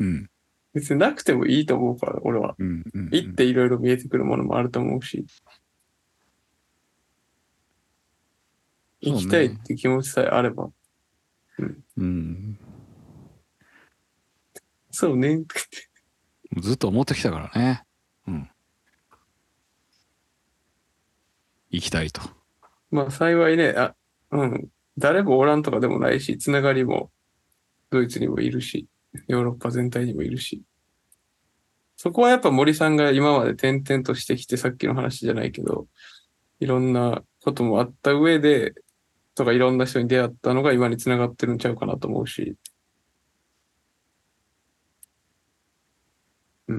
[0.00, 0.30] うん
[0.72, 2.54] 別になくてもいいと思うから、俺は。
[2.58, 5.26] うんうん行っていろいろ見えてくるものもあると思うし。
[9.00, 10.70] 行きたいって気持ちさえあれば。
[11.96, 12.58] うん
[14.90, 15.42] そうね。
[16.58, 17.84] ずっと思ってきたからね
[18.26, 18.50] うん
[21.70, 22.22] 行きたいと
[22.90, 23.94] まあ幸いね、あ、
[24.32, 24.68] うん。
[24.98, 27.10] 誰もおらんとかでもないし、つながりも
[27.90, 28.88] ドイツにもいるし、
[29.28, 30.62] ヨーロッパ全体にもいるし。
[31.96, 35.86] そこはやっぱ森さんが今まで転々としてきて、さっきの話じゃないけど、
[36.58, 38.74] いろんなこともあった上で、
[39.34, 42.56] とかいろんな人に出会ったのが今につながってるんちゃうかなと思うし。
[46.68, 46.76] うん。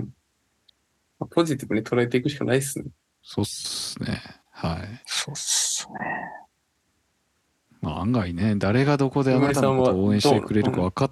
[1.19, 2.85] まあポジティブに捉えていくしかないっすね。
[3.23, 4.19] そうっすね
[4.49, 5.99] はいそうっすね。
[7.81, 11.11] まあ案外ね誰がどこであなたのことを応援してくれるか分かっ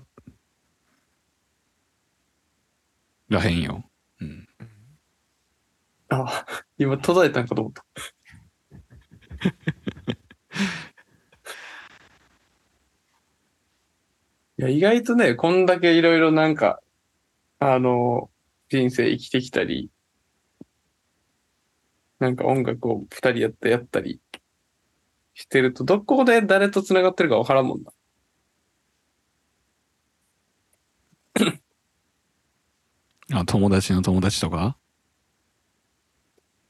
[3.30, 3.84] らへんよ
[4.22, 4.48] うん
[6.10, 6.46] あ、
[6.78, 7.86] 今途絶えたんかと思った。
[14.58, 16.82] いや、意外とね、こんだけいろいろなんか、
[17.60, 18.32] あの、
[18.70, 19.92] 人生生きてきたり、
[22.20, 24.20] なんか音楽を二人やってやったり
[25.36, 27.92] してると、どこで誰と繋がってるかわからんもんな。
[33.34, 34.78] あ友達の友達とか？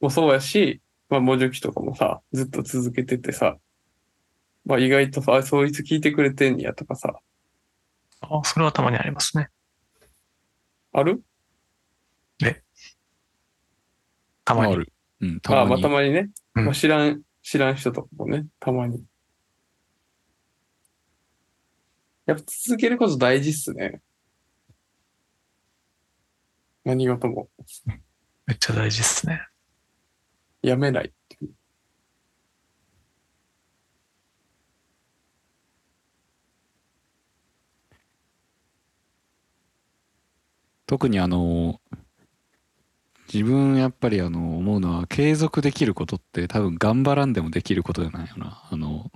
[0.01, 3.57] もそうやし、まあ、文字機とかもさ、ずっと続けててさ、
[4.65, 7.15] まあ意外とさ、あそいつ聞いてくれてんやとかさ、
[8.21, 9.49] あそれはたまにありますね。
[10.91, 11.23] ある？
[14.45, 14.73] たまに。
[14.73, 14.91] ある
[15.21, 16.29] うんああ、まあたまにたまにね。
[16.55, 19.03] うんまあ、知らん、知らん人とかもね、たまに。
[22.25, 24.01] やっぱ続けること大事っすね。
[26.89, 27.49] 何事も。
[28.47, 29.41] めっちゃ大事っすね。
[30.63, 31.51] やめないっていう。
[40.87, 41.79] 特にあの
[43.31, 49.11] 自分やっぱりあの思うのは継続できることって多分頑張らんでもできることじゃないよなあの、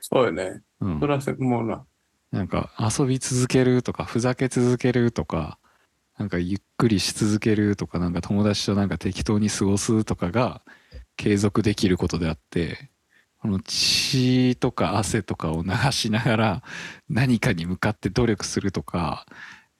[0.00, 0.62] そうよね。
[0.80, 1.84] うんそ、れはもうな。
[2.30, 5.58] なんか遊び続けるとかふざけ続けるとか
[6.20, 10.60] なんかゆっくりし続けるとかなんか友達となんか適当に過ごすとかが
[11.16, 12.90] 継続できることであって
[13.38, 16.62] この血とか汗とかを流しながら
[17.08, 19.24] 何かに向かって努力するとか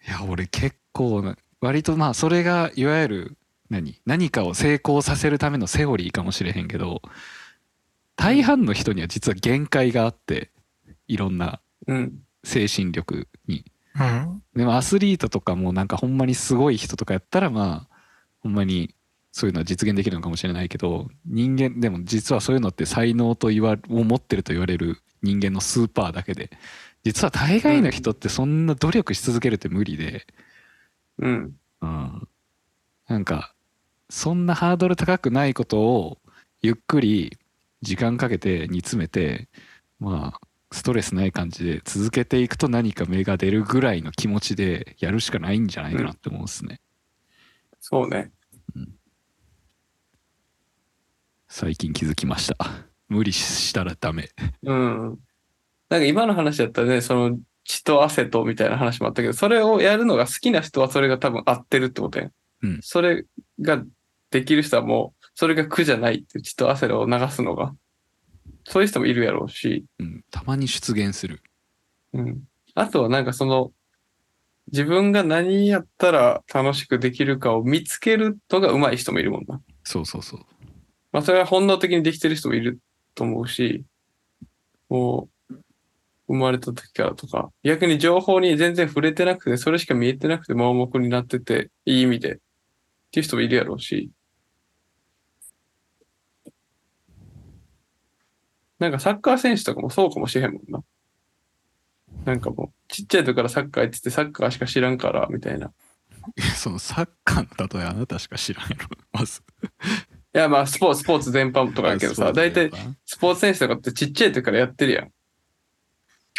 [0.08, 3.38] いや俺結構な割とまあそれがいわゆる
[3.68, 7.02] 何何かを成功させるためのセオリーかもしれへんけど
[8.16, 10.50] 大半の人には実は限界があって
[11.06, 12.22] いろんなうん。
[12.44, 14.42] 精神力にうん。
[14.54, 17.96] でもアスリートとかもなんかほんまにすごい人とかやったらまあ
[18.40, 18.94] ほんまに
[19.32, 26.50] そういうのは実現できるのかもしれないけど人間でも実はそういうのって才能と言わを持ってると言われる人間のスーパーだけで
[27.04, 30.26] 実は大概の人ってそんな努力し続けるって無理で、
[31.18, 31.56] うん。
[31.82, 32.28] うん、
[33.08, 33.54] なんか
[34.10, 36.18] そんなハードル高くないことを
[36.60, 37.38] ゆっくり
[37.80, 39.48] 時間かけて煮詰めて
[39.98, 46.80] まあストレスない感じで続けていくと何か芽が出るぐらいの気持ちでやるしかないんじゃないかなって思うんですね、
[47.80, 48.30] そうね。
[51.48, 52.56] 最近気づきました
[53.08, 54.28] 無理したらダメ
[54.62, 55.18] うん。
[55.88, 62.30] なんか今の話だったらね、その血と汗とみたいな話もあったけど、それをやるのが好きな人はそれが多分合ってるってことやん。
[62.62, 63.24] うんそれ
[63.60, 63.82] が
[64.30, 67.74] できる人はもう、それが苦じゃないって血と汗を流すのが、
[68.70, 70.24] そういう人もいるやろうし、うん。
[70.30, 71.42] たまに出現する。
[72.12, 72.44] うん。
[72.74, 73.72] あとはなんかその、
[74.70, 79.60] 自分が何やったら楽しくできるかを見つけるのが上手い人もいるもんな。
[79.82, 80.40] そうそうそう。
[81.10, 82.78] まあそれは本能的にできてる人もいる
[83.16, 83.84] と思うし、
[84.88, 85.54] もう、
[86.28, 92.38] 生まれた時からとか、逆に情報に全然触れてなくて、それしか見えてなくて盲目になってて、いい意味で、っ
[93.10, 94.10] ていう人もいるやろうし、
[98.80, 100.82] なんかサッカー選手とかもそうかもしれへんもんな。
[102.24, 105.70] なんかもう、ちっちゃい時からサッカーやってて、サッカーしか知らんから、みたいな。
[106.36, 109.42] いそのサッカーの例えあなたしか知らんやろ まず
[110.32, 112.70] や、まあ、スポーツ、スポーツ全般とかやけどさ、大体、
[113.04, 115.12] スポーツ選手とかってちっちゃい時からやってるやん。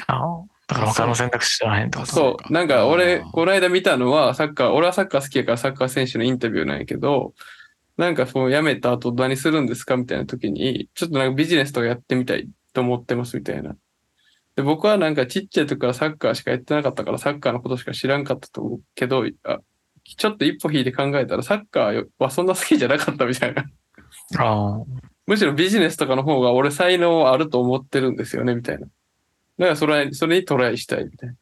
[0.07, 0.43] ああ。
[0.67, 2.53] だから他の選択肢知らへんってことそそう。
[2.53, 7.33] なんか俺、この間見たのは、サッカー、俺はサッカー好きやからサッカー選手のインタビューなんやけど、
[7.97, 13.75] なんかその辞めた後何するんですかみたいな時に、ちょっとなんかビジネスとかやってみたいと思ってますみたいな。
[14.55, 19.59] で、僕はなんかちっちゃい時からサッカーしかやってなかったからサッカーのことしか知らんかったと思うけど、あ
[20.03, 23.65] ちょっと一歩引いて考えたらサッカーはそんな好きじゃなかったみたいな。
[24.37, 24.79] あ。
[25.27, 28.81] むしろビジネスとかの方が俺才能あると思ってるんですよね、みたいな。
[28.81, 28.91] だか
[29.57, 31.35] らそれ、それにトライしたいみたいな。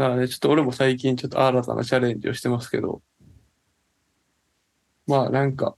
[0.00, 3.02] だからね、ちょっと俺も最近ちょっと新たなチャレンジをしてますけど、
[5.06, 5.76] まあなんか、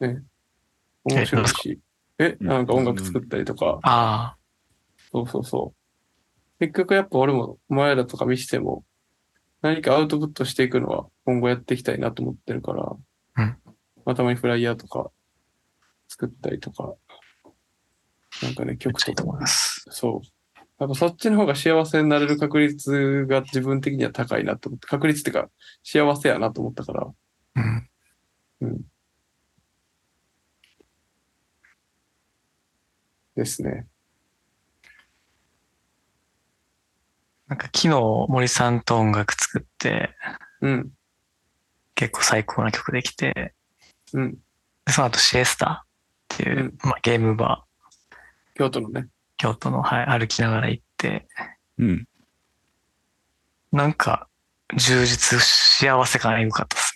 [0.00, 0.22] ね、
[1.04, 1.80] 面白いし、
[2.18, 2.72] え、なんか？
[2.72, 4.36] 音楽作ったりとか、あ
[5.12, 6.58] そうそうそう。
[6.60, 8.84] 結局やっぱ俺もお前らとか見しても
[9.60, 12.96] 何かアウトプットしていくのは今後やっていきたいなと思ってるから、
[13.36, 13.56] うん。
[14.06, 15.10] まあたまにフライヤーとか
[16.08, 16.94] 作ったりとか、
[18.42, 19.04] なんかね、曲とか。
[19.04, 19.84] ちゃいいと思います。
[19.90, 20.26] そう。
[20.78, 25.50] やっぱそっちの方が幸せになれる確率が自分的には高いなと思って、確率っていうか
[25.82, 27.06] 幸せやなと思ったから、
[27.56, 27.88] うん。
[28.60, 28.80] うん。
[33.34, 33.86] ですね。
[37.48, 40.14] なんか昨日森さんと音楽作って、
[40.60, 40.90] うん。
[41.94, 43.54] 結構最高な曲できて、
[44.12, 44.34] うん。
[44.86, 47.64] でその後シエスタっていう、うんまあ、ゲームバ
[48.54, 49.08] 京都のね。
[49.38, 51.26] ー、京都の、はい、歩きながら行って、
[51.78, 52.08] うん
[53.70, 54.28] なんか
[54.76, 56.94] 充実、幸せ感エグかったです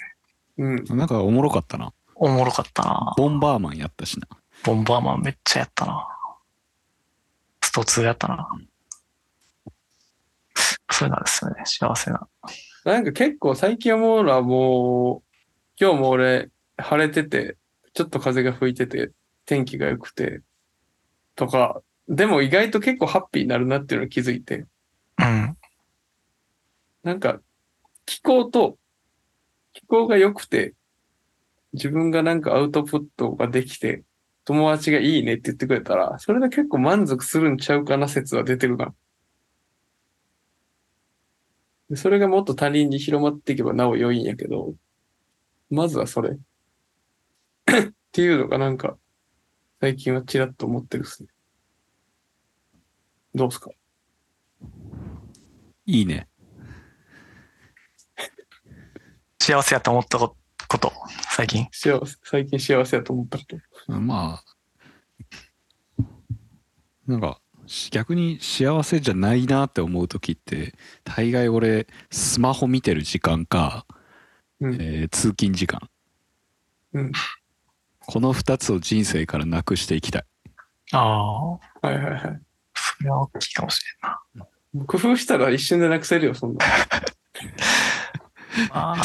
[0.58, 0.86] ね。
[0.88, 0.98] うん。
[0.98, 4.26] なんかおもろかったなおもろかったなボンバーマンやったしな
[4.64, 6.08] ボンバーマンめっちゃやったな
[7.62, 8.48] スト2やったな
[10.90, 11.62] そうなんですよね。
[11.64, 12.28] 幸せな。
[12.84, 15.28] なんか結構最近思うのはもう、
[15.80, 17.56] 今日も俺晴れてて、
[17.94, 19.10] ちょっと風が吹いてて、
[19.46, 20.42] 天気が良くて、
[21.34, 24.66] とか、でも意外と結構ハッピーになるなっていうのに気づいて、
[25.18, 25.56] うん。
[27.02, 27.40] なんか
[28.06, 28.78] 気候と、
[29.72, 30.74] 気候が良くて、
[31.72, 34.04] 自分がなんかアウトプットができて、
[34.44, 38.94] 友達がいいねって言ってくれたら、それで結構満足するんちゃうかな説は出てるな。
[41.94, 44.74] それがもっと他人に広まっていけばなお良いんやけど、
[45.70, 46.30] まずはそれ。
[46.36, 46.38] っ
[48.12, 48.98] ていうのがなんか、
[49.80, 51.28] 最近はちらっと思ってるっすね。
[53.34, 53.70] どうすか？
[55.86, 56.28] いいね
[59.40, 60.36] 幸せやと思ったこ
[60.68, 60.92] こと、
[61.34, 61.66] 最近？
[61.72, 63.58] 幸せ、最近幸せやと思ったこと。
[64.00, 64.44] まあ
[67.06, 70.74] なんかし逆に幸せじゃないなって思う時って
[71.04, 73.86] 大概俺スマホ見てる時間か、
[74.60, 74.74] うん。
[74.74, 75.90] えー通勤時間
[76.92, 77.12] うん。
[78.06, 80.24] この2つを人生からなくしていきたい
[80.92, 81.50] ああ。
[81.50, 82.42] はいはいはい。
[83.02, 84.46] それは大きいかもしれんな。
[84.86, 86.64] 工夫したら一瞬でなくせるよ、そんな。
[88.70, 88.96] まあ、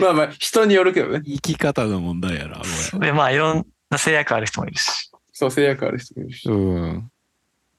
[0.00, 1.22] まあまあ、人によるけどね。
[1.24, 2.64] 生き方の問題やなこ
[2.98, 5.10] で、まあ、いろんな制約ある人もいるし。
[5.32, 6.54] そう、制約ある人もいるしれ。
[6.54, 7.10] うん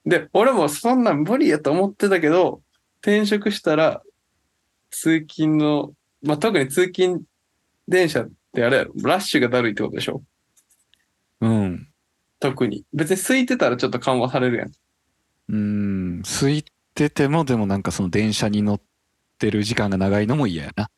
[0.06, 2.64] で、俺もそんなん無理やと思ってたけど、
[3.02, 4.02] 転職したら、
[4.90, 5.94] 通勤の、
[6.24, 7.24] まあ、特に通勤
[7.88, 10.24] 電車ってあれやろ、ラッシュがだるいってことでしょ
[11.42, 11.91] うん
[12.42, 12.84] 特に。
[12.92, 14.72] 別に空いてたらちょっと緩和されるやん。
[15.50, 16.66] うん空い
[16.96, 18.82] ててもでもなんかその電車に乗っ
[19.38, 20.90] てる時間が長いのも嫌やな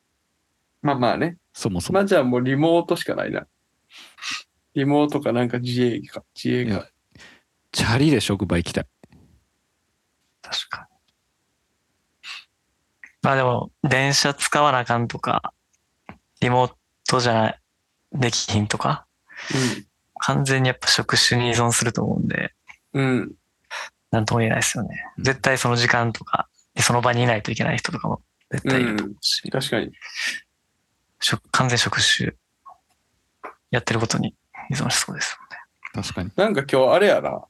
[0.80, 1.36] まあまあね。
[1.52, 3.46] そもそもまあじゃあもうリモートしかないな。
[4.74, 6.86] リモートかなんか自営か、自営かいや。
[7.72, 8.86] チャリで職場行きたい
[10.40, 10.96] 確かに。
[13.22, 15.52] まあでも、電車使わなあかんとか、
[16.40, 16.72] リモー
[17.06, 17.60] トじゃない、
[18.12, 19.06] できひんとか、
[20.26, 22.52] 完全にやっぱ職種に依存すると思うんで、
[22.94, 23.04] うん。
[23.04, 23.32] うん。
[24.10, 25.04] なんとも言えないですよね。
[25.18, 26.48] うん絶対その時間とか、
[26.78, 29.92] その場にいないといけない人とかも絶対いると思うし、確かに。
[31.20, 32.34] 職完全職種
[33.70, 34.34] やってることに
[34.70, 35.38] 依存しそうです
[35.94, 37.44] 確かになんか今日あれやな。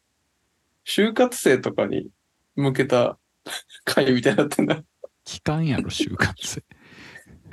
[0.87, 2.09] 就活生とかに
[2.57, 3.19] 向けた
[3.85, 4.83] 会みたいになってんだ。
[5.25, 6.63] 期間やろ就活生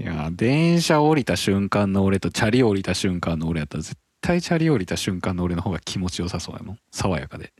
[0.00, 6.78] いや電車降りた瞬間の俺とチャリ降りた瞬間の俺やったら絶対チャリ降りた瞬間の俺の方が気持ちよさそうやもん。
[6.90, 7.52] 爽やかで。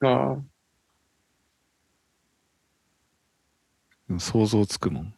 [0.00, 0.36] ああ。
[4.08, 5.14] うん想像つくもん。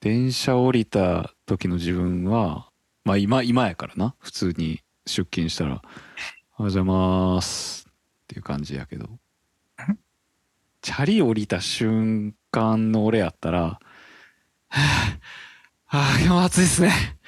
[0.00, 2.70] 電車降りた時の自分は
[3.04, 4.14] まあ今今やからな。
[4.20, 5.84] 普通に出勤したら「おはよ
[6.60, 7.92] うございます」っ
[8.28, 9.18] ていう感じやけど。
[10.80, 13.80] チャリ降りた瞬間の俺やったら
[14.68, 15.18] 「は
[15.88, 17.18] あ、はあ、今日も暑いですね。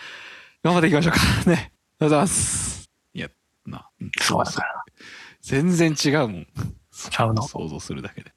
[0.62, 1.20] 頑張っていきましょうか。
[1.50, 1.54] ね。
[1.54, 3.28] ありがとうございます」いや
[3.66, 4.10] な、うん。
[4.20, 4.84] そうだから。
[5.42, 6.46] 全然違うもん。
[7.10, 7.42] ちゃうの？
[7.42, 8.32] 想像するだけで。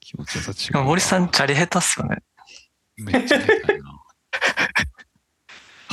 [0.00, 2.22] 気持ちよさ違でう森さん、チャリ下手っすよね。
[2.98, 4.02] めっちゃ下手やな。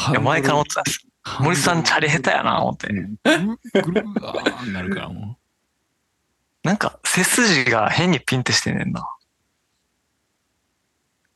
[0.12, 1.00] いや、前から思ってたんです。
[1.40, 2.88] 森さん、チャリ下手やな、思って。
[2.88, 2.94] う。
[2.94, 3.16] ん。
[3.74, 5.39] ぐるぐるあーなるからも
[6.64, 9.02] なんか、背筋が変にピンってしてんねんな。
[9.02, 9.04] う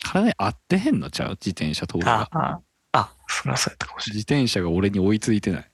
[0.06, 1.30] 体合ってへんのちゃう？
[1.32, 2.62] 自転車通るがああ、
[2.92, 5.72] あ、それはそうやったかもしれ自転車が俺に追いついてない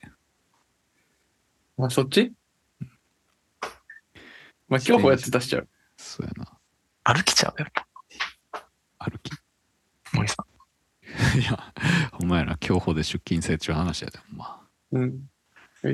[1.79, 2.31] あ、そっち？
[4.67, 5.67] まあ、今日こうやって出しちゃう。
[5.97, 6.51] そうやなな
[7.13, 7.15] い。
[7.15, 7.87] 歩きちゃう、やっぱ。
[8.99, 9.31] 歩き？
[10.13, 10.45] 森さ
[11.35, 11.39] ん。
[11.39, 11.73] いや
[12.21, 15.27] お前ら競歩で出勤せっちゅう話やでほんまうん。
[15.81, 15.89] ま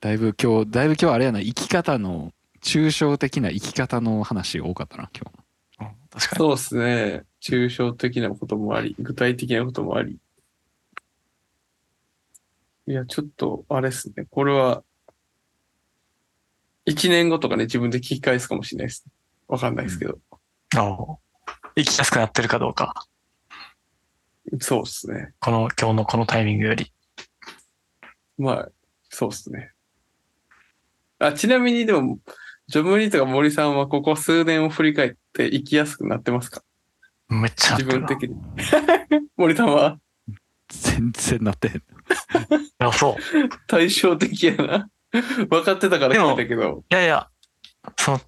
[0.00, 2.32] だいぶ今日だいぶ今日あれやな生き方の
[2.62, 6.38] 抽象的な生き方の話が多かったな今日うん確かに。
[6.38, 7.24] そうっすね。
[7.42, 10.18] 抽象的なこともあり、具体的なこともあり。
[12.88, 14.26] いや、ちょっと、あれっすね。
[14.30, 14.82] これは、
[16.84, 19.04] 一年後とかね、自分で聞き返すかもしれないです。
[19.48, 20.18] わかんないですけど。
[20.76, 20.96] ああ
[21.76, 23.06] 生きやすくなってるかどうか。
[24.60, 25.32] そうっすね。
[25.40, 26.92] この、今日のこのタイミングより。
[28.38, 28.68] まあ、
[29.10, 29.72] そうっすね。
[31.18, 32.18] あ、ちなみにでも、
[32.68, 36.62] ジョブリーとか森さんはここ数年を振り返って生きやすくなってますか？
[37.28, 38.36] めっちゃ自分的に。
[39.36, 39.98] 森さんは？
[40.68, 41.82] 全然なってへん
[42.80, 43.48] や、そう。
[43.68, 44.88] 対照的やな。
[45.48, 46.84] 分かってたから聞いたけど。
[46.90, 47.28] いやいや、
[47.98, 48.20] その、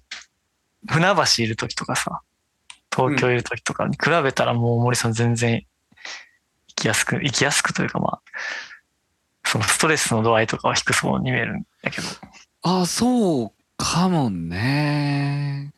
[0.87, 2.21] 船橋いる時とかさ、
[2.95, 5.65] 東京いる時とかに比べたらもう森さん全然
[6.69, 8.21] 生きやすく、生きやすくというかまあ、
[9.45, 12.07] そのストレスの度合いとかは低そうに見えるんだけど。
[12.61, 15.73] あそうかもね。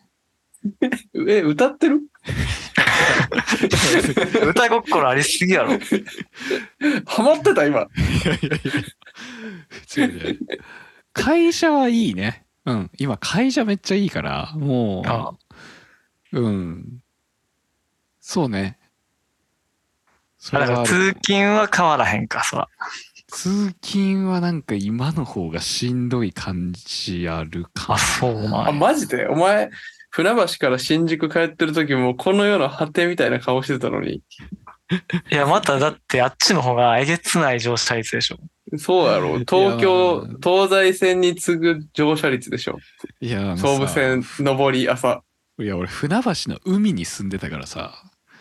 [1.28, 2.02] え、歌ってる？
[4.50, 5.72] 歌心ありすぎやろ。
[7.06, 7.66] ハマってた？
[7.66, 7.82] 今。
[7.82, 7.86] い
[8.26, 8.62] やいやい
[9.98, 10.06] や。
[10.06, 10.40] 違う違う。
[11.14, 12.46] 会社はいいね。
[12.66, 12.92] うん。
[12.98, 15.34] 今会社めっちゃいいからもあ
[16.32, 17.00] ううん。
[18.20, 18.78] そうね。
[20.38, 20.90] そあだかられはある。
[20.90, 22.68] 通勤は変わらへんか、そら。
[23.32, 28.72] 通勤はなんか今の方がしんどい感じあるかあ、そうなあ。
[28.72, 29.28] マジで？
[29.28, 29.70] お前、
[30.10, 34.16] 船橋から新宿帰ってる時もこの世の果てみたいな顔してたのに。
[34.16, 34.22] い
[35.30, 38.38] や、まただってあっちの方がえげつない乗車率でしょ。
[38.78, 39.40] そうやろ。
[39.40, 42.78] 東京東西線に次ぐ乗車率でしょ。
[43.22, 45.24] いや総武線上り朝。
[45.58, 47.94] いや俺船橋の海に住んでたからさ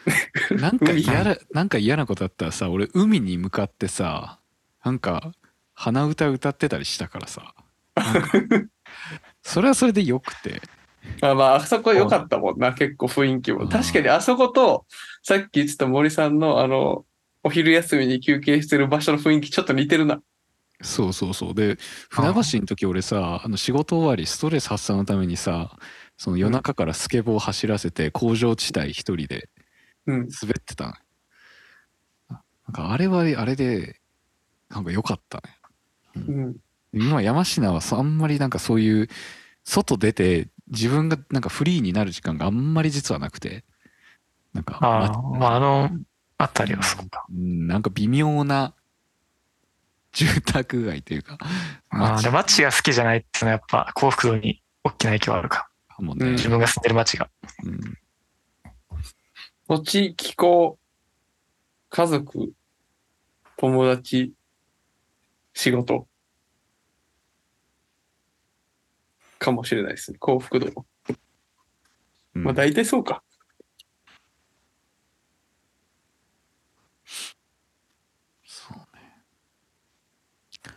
[0.58, 4.39] なんか嫌ななんか嫌なことあったらさ俺海に向かってさ
[4.84, 5.32] なんか
[5.74, 7.54] 鼻歌歌ってたりしたからさ。
[9.42, 10.60] それはそれでよくて。
[11.22, 13.62] まあまあ、あそこ良かったもんな、結構雰囲気も。
[13.62, 13.68] うん。
[13.68, 14.86] 確かにあそこと、
[15.22, 17.04] さっき言ってた森さんの、あの、
[17.42, 20.20] お昼休みに休憩してる場所の雰囲気ちょっと似てるな。
[20.82, 21.54] そうそうそう。
[21.54, 21.76] で
[22.10, 25.76] 船橋の時俺さあの仕事終わりストレス発散のためにさ
[26.16, 29.48] その夜中からスケボー走らせて工場地帯一人で
[30.06, 30.28] うん。
[30.28, 30.92] 滑ってたの。
[32.28, 33.99] なんかあれはあれで
[34.70, 35.42] なんか良かったね
[36.16, 36.56] うん。
[36.92, 39.08] 今山科はさあんまりなんかそういう
[39.64, 43.64] 外出て自分がなんかフリーになる時間があんまり実はなくて
[44.52, 45.90] なんかああ、まあ、あの、
[46.38, 47.26] あったりはそうか。
[47.30, 48.74] うんなんか微妙な
[50.12, 51.38] 住宅街というか
[51.90, 55.68] ああ、で、街が好きじゃないっていうのはやっぱ幸福度に大きな影響あるか。
[55.98, 57.28] もね、うん自分が住んでる街が。
[57.64, 57.80] うん
[59.68, 60.80] 土地、気候、
[61.90, 62.52] 家族、
[63.56, 64.32] 友達、
[65.54, 66.06] 仕事。
[69.38, 70.18] かもしれないですね。
[70.18, 70.86] 幸福度。
[72.34, 73.24] うんまあ大体そうか。
[78.44, 78.78] そう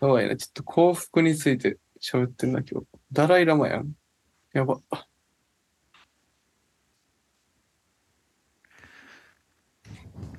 [0.01, 0.35] やばいな。
[0.35, 2.87] ちょっと幸福について喋ってんな、今日。
[3.11, 3.93] ダライラマやん。
[4.53, 4.81] やば。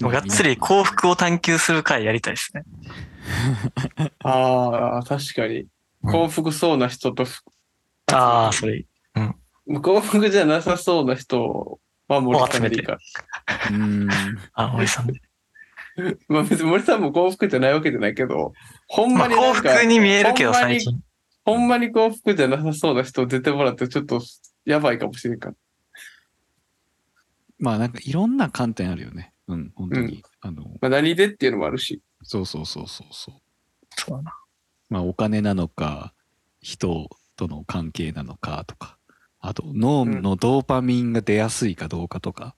[0.00, 2.64] もうがっつり幸福を探求する回やりたいですね。
[4.20, 5.66] ああ、確かに。
[6.02, 7.24] 幸福そうな人と、
[8.12, 8.86] ああ、それいい。
[9.80, 12.98] 幸福じゃなさそうな人は森さんでいいか。
[13.70, 14.08] うん
[14.52, 15.20] あ、森さんで。
[16.28, 18.52] まあ別に森さんも幸福じゃないわけじゃないけど、
[18.88, 21.02] ほんまになんか、福に見えるけど、ほんまに最近。
[21.44, 24.20] ほんまに幸福じゃなさそうな人出てもらってちょっと
[24.64, 25.54] やばいかもしれんから。
[27.58, 32.02] まあなんかいろんな観点あるよねうん本当に、あのまあ何でっていうのもあるし。
[32.22, 33.34] そうそうそうそうそう。
[33.90, 34.36] そうだな。
[34.88, 36.14] まあお金なのか
[36.60, 38.98] 人との関係なのかとか。
[39.40, 42.56] あと脳のドーパミンが出やすいかどうかとか、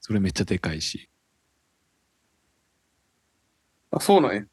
[0.00, 1.10] それめっちゃでかいし。
[3.90, 4.44] あ、そうなんや。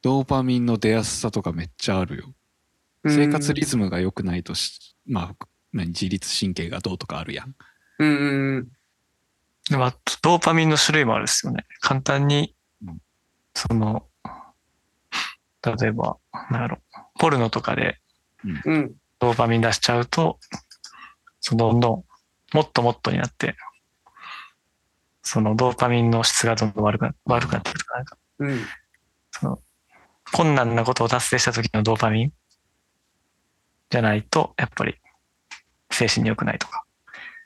[0.00, 2.34] ドーパミンの出やすさとかめっちゃあるよ。
[3.08, 7.54] 生活リズムが良くないとしまあ何自律神経がどうとかあるやん
[7.98, 8.68] うん
[9.70, 9.80] うんうん。
[9.80, 11.64] でも、あとドーパミンの種類もあるっすよね。
[11.80, 12.54] 簡単に
[12.86, 12.98] うん、
[13.54, 14.06] その、
[15.64, 16.18] 例えば、
[16.50, 16.78] なんやろ、
[17.18, 17.98] ポルノとかで
[18.64, 18.94] うん。
[19.18, 20.38] ドーパミン出しちゃうと、
[21.40, 22.04] そのどんどん、
[22.54, 23.56] もっともっとになって、
[25.22, 28.60] そのドーパミンの質がどんどん悪くな悪くなってくるとか、なんか、うん。
[29.32, 29.58] その、
[30.32, 32.32] 困難なことを達成した時のドーパミン
[33.90, 34.96] じゃないと、やっぱり、
[35.90, 36.84] 精神に良くないとか、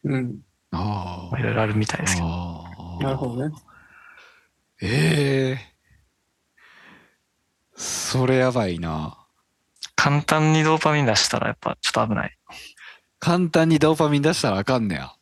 [0.05, 0.41] うん。
[0.73, 2.29] あまあいろいろあるみたいですけど。
[3.01, 3.55] なるほどね。
[4.83, 5.71] ええ
[7.75, 9.19] それやばいな
[9.95, 12.37] 簡単にドーパミン出したらやっぱちょっと危ない。
[13.19, 15.13] 簡単にドーパミン出したらあかんねや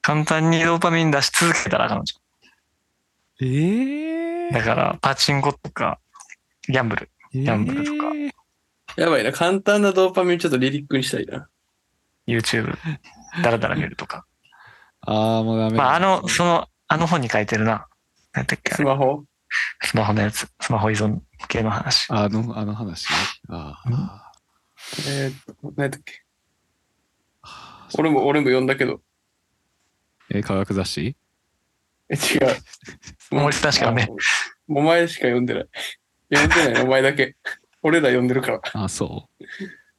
[0.00, 2.14] 簡単にドーパミン出し続けたらあかんのじ
[3.40, 4.52] ええゃん。
[4.54, 5.98] だから、パチンコとか、
[6.68, 7.10] ギャンブル。
[7.32, 8.08] ギャンブルとか
[8.96, 9.32] やばいな。
[9.32, 11.48] 簡単なドーパミンちょっとリリックにしたいな。
[12.26, 12.76] YouTube、
[13.42, 14.24] だらだら見るとか。
[15.10, 17.86] ああもうダメだまあ、あの、その、あの本に書いてるな。
[18.32, 19.24] 何だっけスマホ？
[19.82, 20.46] スマホのやつ。
[20.60, 22.06] スマホ依存系の話。
[22.10, 23.08] あのあの話？
[23.08, 23.16] ね
[23.48, 24.32] あーあ
[25.08, 26.22] えーっと、何やっけ？
[27.42, 29.00] ー俺も、俺も読んだけど。
[30.30, 31.16] え科学雑誌？
[32.10, 32.56] え、違う。
[33.30, 34.14] 森さんしかねあ。
[34.68, 35.68] お前しか読んでない。
[36.34, 37.36] 読んでない、お前だけ。
[37.82, 38.60] 俺ら読んでるから。
[38.74, 39.28] あそ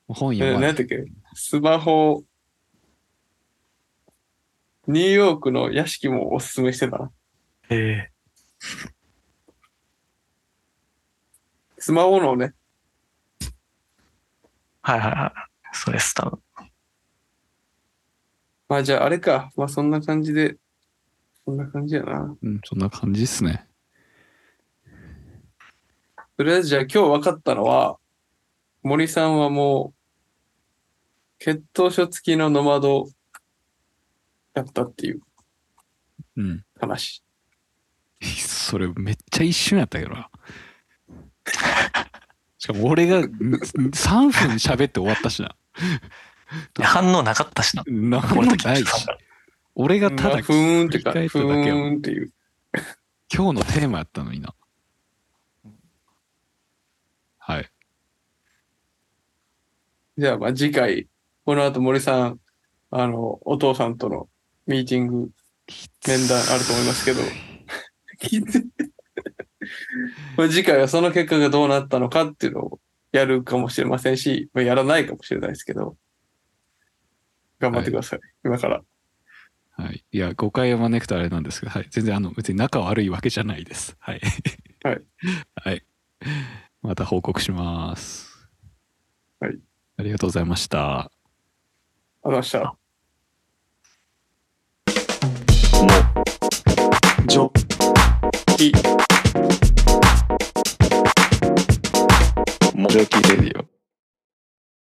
[0.08, 1.04] う本え読まない何やったっけ？
[1.34, 2.24] スマホ、
[4.90, 7.12] ニューヨークの屋敷もおすすめしてたな。
[7.70, 8.10] え
[11.78, 12.56] スマホのね、
[14.82, 15.32] はいはいはい。
[15.74, 16.40] それっす、多分。
[18.68, 19.52] まあじゃああれか。
[19.56, 20.58] まあそんな感じで、
[21.46, 22.36] そんな感じやな。
[22.42, 23.68] うんそんな感じっすね
[26.36, 28.00] とりあえずじゃあ今日分かったのは、
[28.82, 30.00] 森さんはもう、
[31.38, 33.08] 血糖症付きのノマド
[34.54, 35.22] やったっていう。
[36.38, 36.64] うん。
[36.80, 37.24] 話。
[38.22, 40.30] それめっちゃ一瞬やったけどな。
[42.58, 45.56] しかも俺がん3分喋って終わったしな。
[46.82, 47.84] 反応なかったしな。
[47.88, 49.08] なんも俺とないし
[49.76, 51.92] 俺がただまあふーんってか、聞きふ返っただけやもん。
[51.94, 52.34] ーんっていう。
[53.34, 54.54] 今日のテーマやったのにな。
[57.38, 57.72] はい。
[60.18, 61.08] じゃあまあ次回、
[61.46, 62.40] この後森さん、
[62.92, 64.28] あの、お父さんとの
[64.70, 65.32] ミーティング、
[66.08, 67.22] 面談あると思いますけど。
[70.50, 72.80] 次回はその結果がどうなったのかっていうのを
[73.12, 75.98] やるかもしれませんし、まあ、やらないかもしれないですけど、
[77.60, 78.20] 頑張ってください。
[78.46, 78.84] 今から。
[79.72, 80.06] はい。
[80.12, 81.88] いや、誤解を招くとあれなんですけど、はい。
[81.90, 83.98] 全然、あの、別に仲悪いわけじゃないです。
[84.00, 84.22] はい。
[84.84, 85.02] はい。
[85.56, 85.84] はい。
[86.84, 88.48] また報告します。
[89.40, 89.58] はい。
[89.98, 91.00] ありがとうございました。
[91.00, 91.12] ありがとう
[92.24, 92.79] ございました。
[95.80, 97.50] ジョ
[98.58, 98.74] き
[102.76, 103.79] モジョキレディオ。